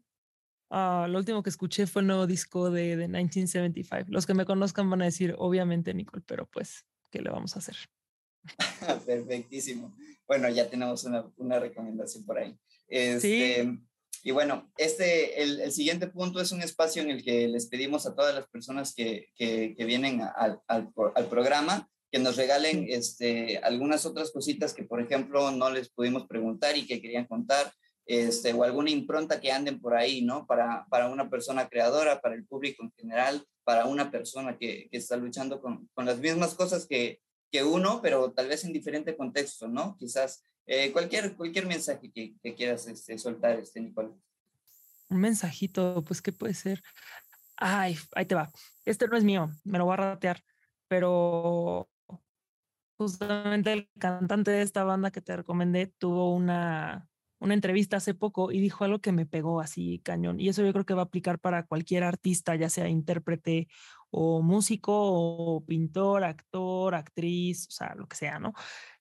Ah, 0.70 1.06
lo 1.08 1.18
último 1.18 1.42
que 1.42 1.50
escuché 1.50 1.86
fue 1.86 2.02
el 2.02 2.08
nuevo 2.08 2.26
disco 2.26 2.70
de, 2.70 2.96
de 2.96 3.08
1975. 3.08 4.06
Los 4.08 4.26
que 4.26 4.34
me 4.34 4.44
conozcan 4.44 4.88
van 4.90 5.02
a 5.02 5.06
decir, 5.06 5.34
obviamente, 5.38 5.94
Nicole, 5.94 6.22
pero 6.26 6.46
pues, 6.46 6.84
¿qué 7.10 7.20
le 7.20 7.30
vamos 7.30 7.56
a 7.56 7.60
hacer? 7.60 7.76
Perfectísimo. 9.06 9.96
Bueno, 10.26 10.48
ya 10.48 10.68
tenemos 10.68 11.04
una, 11.04 11.26
una 11.36 11.58
recomendación 11.58 12.24
por 12.24 12.38
ahí. 12.38 12.58
Este, 12.86 13.78
y 14.22 14.30
bueno, 14.30 14.70
este, 14.76 15.42
el, 15.42 15.60
el, 15.60 15.72
siguiente 15.72 16.08
punto 16.08 16.40
es 16.40 16.52
un 16.52 16.62
espacio 16.62 17.02
en 17.02 17.10
el 17.10 17.22
que 17.22 17.48
les 17.48 17.66
pedimos 17.66 18.06
a 18.06 18.14
todas 18.14 18.34
las 18.34 18.46
personas 18.48 18.94
que, 18.94 19.28
que, 19.36 19.74
que 19.76 19.84
vienen 19.84 20.20
al, 20.36 20.60
al, 20.66 21.28
programa 21.28 21.88
que 22.10 22.18
nos 22.18 22.36
regalen 22.36 22.86
este, 22.88 23.58
algunas 23.58 24.06
otras 24.06 24.30
cositas 24.30 24.72
que, 24.72 24.84
por 24.84 25.00
ejemplo, 25.00 25.50
no 25.50 25.70
les 25.70 25.90
pudimos 25.90 26.26
preguntar 26.26 26.76
y 26.76 26.86
que 26.86 27.00
querían 27.00 27.26
contar 27.26 27.72
este, 28.08 28.54
o 28.54 28.64
alguna 28.64 28.90
impronta 28.90 29.38
que 29.38 29.52
anden 29.52 29.80
por 29.80 29.94
ahí, 29.94 30.22
¿no? 30.22 30.46
Para, 30.46 30.86
para 30.88 31.10
una 31.10 31.28
persona 31.28 31.68
creadora, 31.68 32.22
para 32.22 32.34
el 32.34 32.46
público 32.46 32.82
en 32.82 32.90
general, 32.92 33.44
para 33.64 33.84
una 33.84 34.10
persona 34.10 34.56
que, 34.56 34.88
que 34.90 34.96
está 34.96 35.16
luchando 35.16 35.60
con, 35.60 35.88
con, 35.92 36.06
las 36.06 36.18
mismas 36.18 36.54
cosas 36.54 36.86
que, 36.86 37.20
que 37.52 37.62
uno, 37.62 38.00
pero 38.02 38.32
tal 38.32 38.48
vez 38.48 38.64
en 38.64 38.72
diferente 38.72 39.14
contexto, 39.14 39.68
¿no? 39.68 39.94
Quizás 39.98 40.42
eh, 40.66 40.90
cualquier, 40.90 41.36
cualquier 41.36 41.66
mensaje 41.66 42.10
que, 42.10 42.34
que 42.42 42.54
quieras 42.54 42.86
este, 42.86 43.18
soltar, 43.18 43.58
este, 43.58 43.80
Nicole. 43.80 44.14
Un 45.10 45.20
mensajito, 45.20 46.02
pues, 46.02 46.22
¿qué 46.22 46.32
puede 46.32 46.54
ser? 46.54 46.82
Ay, 47.56 47.98
ahí 48.14 48.24
te 48.24 48.34
va. 48.34 48.50
Este 48.86 49.06
no 49.06 49.18
es 49.18 49.24
mío, 49.24 49.50
me 49.64 49.76
lo 49.76 49.84
voy 49.84 49.94
a 49.94 49.96
ratear, 49.96 50.42
pero 50.88 51.90
justamente 52.98 53.72
el 53.72 53.88
cantante 53.98 54.50
de 54.50 54.62
esta 54.62 54.84
banda 54.84 55.10
que 55.10 55.20
te 55.20 55.36
recomendé 55.36 55.86
tuvo 55.86 56.34
una, 56.34 57.08
una 57.38 57.54
entrevista 57.54 57.98
hace 57.98 58.12
poco 58.12 58.50
y 58.50 58.60
dijo 58.60 58.84
algo 58.84 59.00
que 59.00 59.12
me 59.12 59.24
pegó 59.24 59.60
así 59.60 60.00
cañón. 60.04 60.40
Y 60.40 60.48
eso 60.48 60.64
yo 60.64 60.72
creo 60.72 60.84
que 60.84 60.94
va 60.94 61.02
a 61.02 61.04
aplicar 61.04 61.38
para 61.38 61.64
cualquier 61.64 62.02
artista, 62.02 62.56
ya 62.56 62.68
sea 62.68 62.88
intérprete 62.88 63.68
o 64.10 64.42
músico 64.42 64.92
o 64.94 65.64
pintor, 65.64 66.24
actor, 66.24 66.94
actriz, 66.96 67.68
o 67.68 67.70
sea, 67.70 67.94
lo 67.94 68.08
que 68.08 68.16
sea, 68.16 68.40
¿no? 68.40 68.52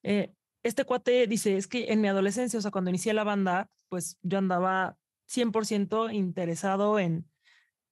Eh, 0.03 0.31
este 0.63 0.85
cuate 0.85 1.25
dice, 1.27 1.57
es 1.57 1.67
que 1.67 1.91
en 1.91 2.01
mi 2.01 2.07
adolescencia, 2.07 2.59
o 2.59 2.61
sea, 2.61 2.71
cuando 2.71 2.91
inicié 2.91 3.13
la 3.13 3.23
banda, 3.23 3.69
pues 3.89 4.19
yo 4.21 4.37
andaba 4.37 4.95
100% 5.27 6.13
interesado 6.13 6.99
en, 6.99 7.25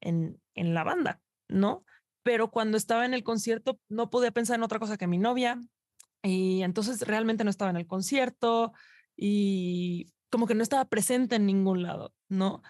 en, 0.02 0.40
en 0.54 0.74
la 0.76 0.84
banda, 0.84 1.22
¿no? 1.48 1.84
Pero 2.22 2.52
cuando 2.52 2.78
estaba 2.78 3.06
en 3.06 3.14
el 3.14 3.24
concierto 3.24 3.80
no 3.90 4.10
podía 4.10 4.32
pensar 4.32 4.56
en 4.56 4.64
otra 4.64 4.80
cosa 4.80 4.98
que 4.98 5.08
mi 5.08 5.18
novia 5.18 5.60
y 6.26 6.64
entonces 6.64 7.02
realmente 7.02 7.44
no 7.44 7.50
estaba 7.50 7.72
en 7.72 7.78
el 7.78 7.88
concierto 7.88 8.74
y 9.16 10.12
como 10.30 10.48
que 10.48 10.56
no 10.56 10.64
estaba 10.64 10.86
presente 10.86 11.36
en 11.36 11.46
ningún 11.46 11.84
lado, 11.84 12.14
¿no? 12.30 12.64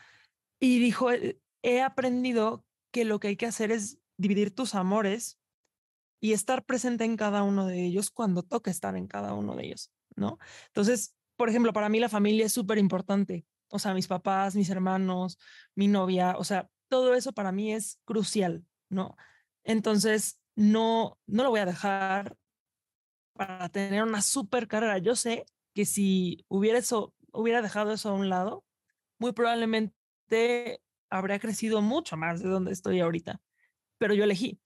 Y 0.59 0.79
dijo, 0.79 1.11
eh, 1.11 1.39
he 1.63 1.81
aprendido 1.81 2.65
que 2.91 3.05
lo 3.05 3.19
que 3.19 3.29
hay 3.29 3.37
que 3.37 3.45
hacer 3.45 3.71
es 3.71 3.97
dividir 4.17 4.53
tus 4.53 4.75
amores 4.75 5.39
y 6.19 6.33
estar 6.33 6.65
presente 6.65 7.05
en 7.05 7.17
cada 7.17 7.43
uno 7.43 7.65
de 7.65 7.85
ellos 7.85 8.11
cuando 8.11 8.43
toque 8.43 8.69
estar 8.69 8.95
en 8.95 9.07
cada 9.07 9.33
uno 9.33 9.55
de 9.55 9.65
ellos, 9.65 9.91
¿no? 10.15 10.37
Entonces, 10.67 11.15
por 11.37 11.49
ejemplo, 11.49 11.73
para 11.73 11.89
mí 11.89 11.99
la 11.99 12.09
familia 12.09 12.45
es 12.45 12.53
súper 12.53 12.77
importante. 12.77 13.45
O 13.69 13.79
sea, 13.79 13.93
mis 13.93 14.07
papás, 14.07 14.55
mis 14.55 14.69
hermanos, 14.69 15.37
mi 15.75 15.87
novia, 15.87 16.35
o 16.37 16.43
sea, 16.43 16.69
todo 16.87 17.15
eso 17.15 17.33
para 17.33 17.51
mí 17.51 17.73
es 17.73 17.99
crucial, 18.05 18.65
¿no? 18.89 19.17
Entonces, 19.63 20.39
no, 20.55 21.19
no 21.25 21.43
lo 21.43 21.49
voy 21.49 21.59
a 21.61 21.65
dejar 21.65 22.37
para 23.35 23.69
tener 23.69 24.03
una 24.03 24.21
súper 24.21 24.67
carrera. 24.67 24.97
Yo 24.97 25.15
sé 25.15 25.45
que 25.73 25.85
si 25.85 26.45
hubiera 26.47 26.79
eso, 26.79 27.13
hubiera 27.31 27.61
dejado 27.61 27.91
eso 27.91 28.09
a 28.09 28.13
un 28.13 28.29
lado, 28.29 28.63
muy 29.19 29.33
probablemente 29.33 30.81
habría 31.09 31.39
crecido 31.39 31.81
mucho 31.81 32.17
más 32.17 32.41
de 32.41 32.49
donde 32.49 32.71
estoy 32.71 32.99
ahorita. 32.99 33.41
Pero 33.97 34.13
yo 34.13 34.23
elegí 34.23 34.59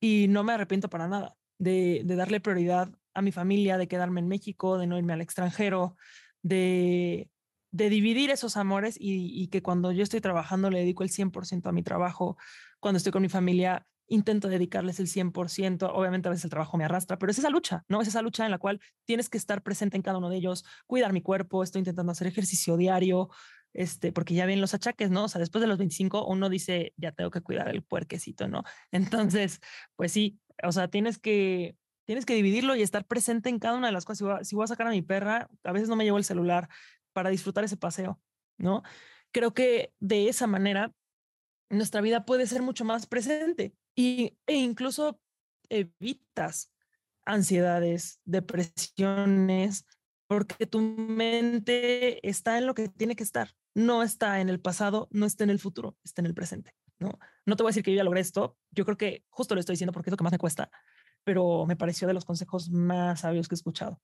y 0.00 0.26
no 0.28 0.44
me 0.44 0.52
arrepiento 0.52 0.88
para 0.88 1.08
nada 1.08 1.36
de, 1.58 2.02
darle 2.04 2.40
prioridad 2.40 2.90
a 3.14 3.22
mi 3.22 3.32
familia, 3.32 3.78
de 3.78 3.88
quedarme 3.88 4.20
en 4.20 4.28
México, 4.28 4.78
de 4.78 4.86
no 4.86 4.98
irme 4.98 5.12
al 5.12 5.20
extranjero, 5.20 5.96
de, 6.42 7.30
de 7.70 7.88
dividir 7.88 8.30
esos 8.30 8.56
amores 8.56 8.96
y, 8.98 9.42
y, 9.42 9.48
que 9.48 9.62
cuando 9.62 9.92
yo 9.92 10.02
estoy 10.02 10.20
trabajando 10.20 10.70
le 10.70 10.80
dedico 10.80 11.02
el 11.02 11.10
100% 11.10 11.68
a 11.68 11.72
mi 11.72 11.82
trabajo, 11.82 12.36
cuando 12.80 12.96
estoy 12.96 13.12
con 13.12 13.22
mi 13.22 13.28
familia 13.28 13.86
intento 14.12 14.48
dedicarles 14.48 15.00
el 15.00 15.06
100%, 15.06 15.90
obviamente 15.92 16.28
a 16.28 16.30
veces 16.30 16.44
el 16.44 16.50
trabajo 16.50 16.76
me 16.76 16.84
arrastra, 16.84 17.18
pero 17.18 17.32
es 17.32 17.38
esa 17.38 17.48
lucha, 17.48 17.84
¿no? 17.88 18.02
Es 18.02 18.08
esa 18.08 18.20
lucha 18.20 18.44
en 18.44 18.50
la 18.50 18.58
cual 18.58 18.80
tienes 19.06 19.30
que 19.30 19.38
estar 19.38 19.62
presente 19.62 19.96
en 19.96 20.02
cada 20.02 20.18
uno 20.18 20.28
de 20.28 20.36
ellos, 20.36 20.64
cuidar 20.86 21.12
mi 21.14 21.22
cuerpo, 21.22 21.62
estoy 21.62 21.80
intentando 21.80 22.12
hacer 22.12 22.26
ejercicio 22.26 22.76
diario, 22.76 23.30
este, 23.72 24.12
porque 24.12 24.34
ya 24.34 24.44
ven 24.44 24.60
los 24.60 24.74
achaques, 24.74 25.10
¿no? 25.10 25.24
O 25.24 25.28
sea, 25.28 25.38
después 25.38 25.62
de 25.62 25.66
los 25.66 25.78
25 25.78 26.26
uno 26.26 26.50
dice, 26.50 26.92
ya 26.98 27.12
tengo 27.12 27.30
que 27.30 27.40
cuidar 27.40 27.68
el 27.68 27.82
puerquecito, 27.82 28.48
¿no? 28.48 28.64
Entonces, 28.92 29.60
pues 29.96 30.12
sí, 30.12 30.38
o 30.62 30.72
sea, 30.72 30.88
tienes 30.88 31.18
que, 31.18 31.74
tienes 32.04 32.26
que 32.26 32.34
dividirlo 32.34 32.76
y 32.76 32.82
estar 32.82 33.06
presente 33.06 33.48
en 33.48 33.58
cada 33.58 33.78
una 33.78 33.86
de 33.86 33.94
las 33.94 34.04
cosas. 34.04 34.18
Si 34.18 34.24
voy, 34.24 34.34
a, 34.34 34.44
si 34.44 34.54
voy 34.56 34.64
a 34.64 34.66
sacar 34.66 34.86
a 34.88 34.90
mi 34.90 35.00
perra, 35.00 35.48
a 35.64 35.72
veces 35.72 35.88
no 35.88 35.96
me 35.96 36.04
llevo 36.04 36.18
el 36.18 36.24
celular 36.24 36.68
para 37.14 37.30
disfrutar 37.30 37.64
ese 37.64 37.78
paseo, 37.78 38.20
¿no? 38.58 38.82
Creo 39.32 39.54
que 39.54 39.94
de 40.00 40.28
esa 40.28 40.46
manera 40.46 40.92
nuestra 41.70 42.02
vida 42.02 42.26
puede 42.26 42.46
ser 42.46 42.60
mucho 42.60 42.84
más 42.84 43.06
presente 43.06 43.74
y, 43.94 44.38
e 44.46 44.54
incluso 44.54 45.20
evitas 45.68 46.70
ansiedades, 47.24 48.20
depresiones, 48.24 49.86
porque 50.26 50.66
tu 50.66 50.80
mente 50.80 52.26
está 52.28 52.58
en 52.58 52.66
lo 52.66 52.74
que 52.74 52.88
tiene 52.88 53.16
que 53.16 53.22
estar, 53.22 53.50
no 53.74 54.02
está 54.02 54.40
en 54.40 54.48
el 54.48 54.60
pasado, 54.60 55.08
no 55.10 55.26
está 55.26 55.44
en 55.44 55.50
el 55.50 55.58
futuro, 55.58 55.96
está 56.04 56.22
en 56.22 56.26
el 56.26 56.34
presente. 56.34 56.74
No, 56.98 57.18
no 57.46 57.56
te 57.56 57.62
voy 57.62 57.70
a 57.70 57.72
decir 57.72 57.82
que 57.82 57.92
yo 57.92 57.96
ya 57.96 58.04
logré 58.04 58.20
esto, 58.20 58.56
yo 58.70 58.84
creo 58.84 58.96
que 58.96 59.24
justo 59.28 59.54
lo 59.54 59.60
estoy 59.60 59.74
diciendo 59.74 59.92
porque 59.92 60.10
es 60.10 60.12
lo 60.12 60.16
que 60.16 60.24
más 60.24 60.32
me 60.32 60.38
cuesta, 60.38 60.70
pero 61.24 61.66
me 61.66 61.76
pareció 61.76 62.06
de 62.06 62.14
los 62.14 62.24
consejos 62.24 62.70
más 62.70 63.20
sabios 63.20 63.48
que 63.48 63.54
he 63.54 63.56
escuchado. 63.56 64.00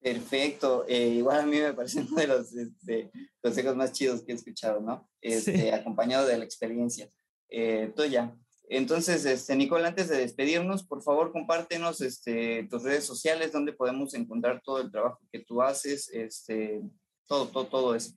Perfecto. 0.00 0.84
Eh, 0.86 1.08
igual 1.08 1.40
a 1.40 1.46
mí 1.46 1.58
me 1.58 1.72
parece 1.72 2.00
uno 2.08 2.16
de 2.16 2.26
los 2.26 2.52
este, 2.52 3.10
consejos 3.40 3.74
más 3.74 3.92
chidos 3.92 4.22
que 4.22 4.32
he 4.32 4.34
escuchado, 4.34 4.80
¿no? 4.80 5.08
Este, 5.20 5.58
sí. 5.58 5.70
Acompañado 5.70 6.26
de 6.26 6.36
la 6.36 6.44
experiencia 6.44 7.10
eh, 7.48 7.92
tuya. 7.94 8.34
Entonces, 8.68 9.24
este, 9.26 9.54
Nicole, 9.56 9.86
antes 9.86 10.08
de 10.08 10.18
despedirnos, 10.18 10.84
por 10.84 11.02
favor, 11.02 11.32
compártenos 11.32 12.00
este, 12.00 12.66
tus 12.70 12.82
redes 12.82 13.04
sociales, 13.04 13.52
donde 13.52 13.72
podemos 13.72 14.14
encontrar 14.14 14.62
todo 14.62 14.80
el 14.80 14.90
trabajo 14.90 15.20
que 15.30 15.40
tú 15.40 15.60
haces, 15.60 16.08
este, 16.12 16.82
todo, 17.26 17.48
todo, 17.48 17.66
todo 17.66 17.94
eso. 17.94 18.12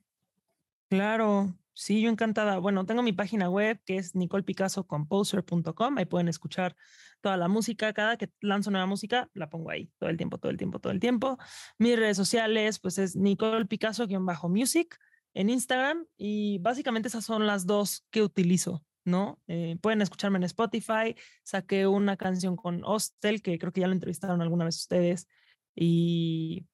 Claro, 0.88 1.54
sí, 1.74 2.00
yo 2.00 2.08
encantada. 2.08 2.58
Bueno, 2.58 2.86
tengo 2.86 3.02
mi 3.02 3.12
página 3.12 3.50
web 3.50 3.78
que 3.84 3.98
es 3.98 4.14
nicolepicasocomposer.com. 4.14 5.98
Ahí 5.98 6.06
pueden 6.06 6.28
escuchar 6.28 6.74
toda 7.20 7.36
la 7.36 7.48
música. 7.48 7.92
Cada 7.92 8.16
que 8.16 8.30
lanzo 8.40 8.70
nueva 8.70 8.86
música, 8.86 9.28
la 9.34 9.50
pongo 9.50 9.70
ahí 9.70 9.90
todo 9.98 10.08
el 10.08 10.16
tiempo, 10.16 10.38
todo 10.38 10.50
el 10.50 10.56
tiempo, 10.56 10.78
todo 10.78 10.92
el 10.92 11.00
tiempo. 11.00 11.38
Mis 11.78 11.98
redes 11.98 12.16
sociales, 12.16 12.78
pues 12.78 12.96
es 12.96 13.16
Nicole 13.16 13.66
Picasso-music 13.66 14.98
en 15.34 15.50
Instagram 15.50 16.06
y 16.16 16.58
básicamente 16.58 17.08
esas 17.08 17.24
son 17.24 17.46
las 17.46 17.66
dos 17.66 18.06
que 18.10 18.22
utilizo, 18.22 18.84
¿no? 19.08 19.40
Eh, 19.48 19.76
pueden 19.80 20.02
escucharme 20.02 20.38
en 20.38 20.44
Spotify. 20.44 21.16
Saqué 21.42 21.86
una 21.86 22.16
canción 22.16 22.56
con 22.56 22.82
Hostel, 22.84 23.42
que 23.42 23.58
creo 23.58 23.72
que 23.72 23.80
ya 23.80 23.88
lo 23.88 23.94
entrevistaron 23.94 24.42
alguna 24.42 24.64
vez 24.64 24.76
ustedes, 24.76 25.26
y 25.74 26.66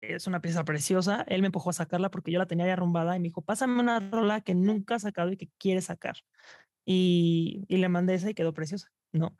es 0.00 0.26
una 0.26 0.40
pieza 0.40 0.64
preciosa. 0.64 1.24
Él 1.28 1.42
me 1.42 1.46
empujó 1.46 1.70
a 1.70 1.72
sacarla 1.74 2.10
porque 2.10 2.32
yo 2.32 2.38
la 2.38 2.46
tenía 2.46 2.66
ya 2.66 2.74
arrumbada 2.74 3.16
y 3.16 3.20
me 3.20 3.28
dijo, 3.28 3.42
pásame 3.42 3.80
una 3.80 4.00
rola 4.00 4.40
que 4.40 4.54
nunca 4.54 4.96
ha 4.96 4.98
sacado 4.98 5.32
y 5.32 5.36
que 5.36 5.50
quiere 5.58 5.80
sacar. 5.82 6.16
Y, 6.84 7.64
y 7.68 7.76
le 7.76 7.88
mandé 7.88 8.14
esa 8.14 8.30
y 8.30 8.34
quedó 8.34 8.54
preciosa, 8.54 8.88
¿no? 9.12 9.36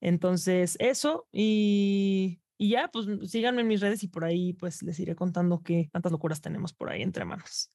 Entonces, 0.00 0.76
eso 0.80 1.28
y, 1.32 2.40
y 2.56 2.70
ya, 2.70 2.88
pues 2.88 3.06
síganme 3.30 3.62
en 3.62 3.68
mis 3.68 3.80
redes 3.80 4.02
y 4.02 4.08
por 4.08 4.24
ahí 4.24 4.52
pues 4.54 4.82
les 4.82 4.98
iré 5.00 5.14
contando 5.14 5.62
qué 5.62 5.88
tantas 5.92 6.12
locuras 6.12 6.40
tenemos 6.40 6.72
por 6.72 6.90
ahí 6.90 7.02
entre 7.02 7.24
manos. 7.24 7.70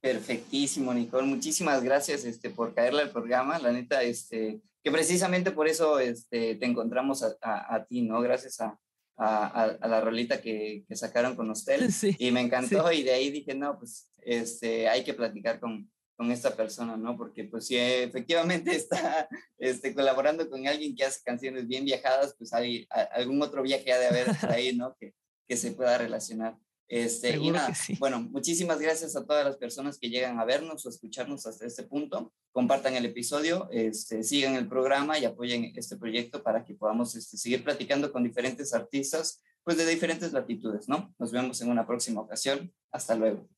Perfectísimo, 0.00 0.92
Nicole. 0.92 1.26
Muchísimas 1.26 1.82
gracias 1.82 2.24
este, 2.24 2.50
por 2.50 2.74
caerle 2.74 3.02
al 3.02 3.10
programa. 3.10 3.58
La 3.58 3.72
neta, 3.72 4.02
este, 4.02 4.60
que 4.82 4.90
precisamente 4.90 5.50
por 5.50 5.68
eso 5.68 5.98
este, 5.98 6.54
te 6.54 6.66
encontramos 6.66 7.22
a, 7.22 7.74
a, 7.74 7.84
ti, 7.86 8.02
¿no? 8.02 8.20
Gracias 8.20 8.60
a, 8.60 8.78
a, 9.16 9.88
la 9.88 10.00
rolita 10.00 10.40
que, 10.40 10.84
que, 10.88 10.96
sacaron 10.96 11.34
con 11.34 11.50
usted. 11.50 11.80
Sí, 11.90 12.14
y 12.18 12.30
me 12.30 12.40
encantó 12.40 12.92
y 12.92 13.02
de 13.02 13.12
ahí 13.12 13.30
dije, 13.30 13.54
no, 13.54 13.78
pues 13.78 14.10
este, 14.18 14.88
hay 14.88 15.02
que 15.02 15.14
platicar 15.14 15.58
con, 15.58 15.90
con 16.16 16.30
esta 16.30 16.54
persona, 16.54 16.96
¿no? 16.96 17.16
Porque 17.16 17.44
pues 17.44 17.66
si 17.66 17.76
efectivamente 17.76 18.70
está 18.76 19.28
este, 19.58 19.94
colaborando 19.94 20.48
con 20.48 20.66
alguien 20.66 20.94
que 20.94 21.04
hace 21.04 21.20
canciones 21.24 21.66
bien 21.66 21.84
viajadas, 21.84 22.34
pues 22.38 22.52
hay 22.52 22.86
algún 23.12 23.40
otro 23.42 23.62
viaje 23.62 23.92
ha 23.92 23.98
de 23.98 24.06
haber 24.06 24.26
ahí, 24.48 24.76
¿no? 24.76 24.96
Que, 24.98 25.14
que 25.48 25.56
se 25.56 25.72
pueda 25.72 25.98
relacionar. 25.98 26.56
Este, 26.88 27.36
y 27.36 27.50
nada, 27.50 27.74
bueno, 27.98 28.20
muchísimas 28.20 28.78
gracias 28.78 29.16
a 29.16 29.24
todas 29.24 29.44
las 29.44 29.56
personas 29.56 29.98
que 29.98 30.08
llegan 30.08 30.38
a 30.38 30.44
vernos 30.44 30.86
o 30.86 30.88
escucharnos 30.88 31.46
hasta 31.46 31.66
este 31.66 31.82
punto. 31.82 32.32
Compartan 32.52 32.94
el 32.94 33.06
episodio, 33.06 33.68
este, 33.72 34.22
sigan 34.22 34.54
el 34.54 34.68
programa 34.68 35.18
y 35.18 35.24
apoyen 35.24 35.72
este 35.74 35.96
proyecto 35.96 36.42
para 36.42 36.64
que 36.64 36.74
podamos 36.74 37.14
este, 37.16 37.36
seguir 37.36 37.64
platicando 37.64 38.12
con 38.12 38.22
diferentes 38.22 38.72
artistas, 38.72 39.42
pues 39.64 39.76
de 39.76 39.86
diferentes 39.86 40.32
latitudes, 40.32 40.88
¿no? 40.88 41.12
Nos 41.18 41.32
vemos 41.32 41.60
en 41.60 41.70
una 41.70 41.86
próxima 41.86 42.20
ocasión. 42.20 42.72
Hasta 42.92 43.16
luego. 43.16 43.48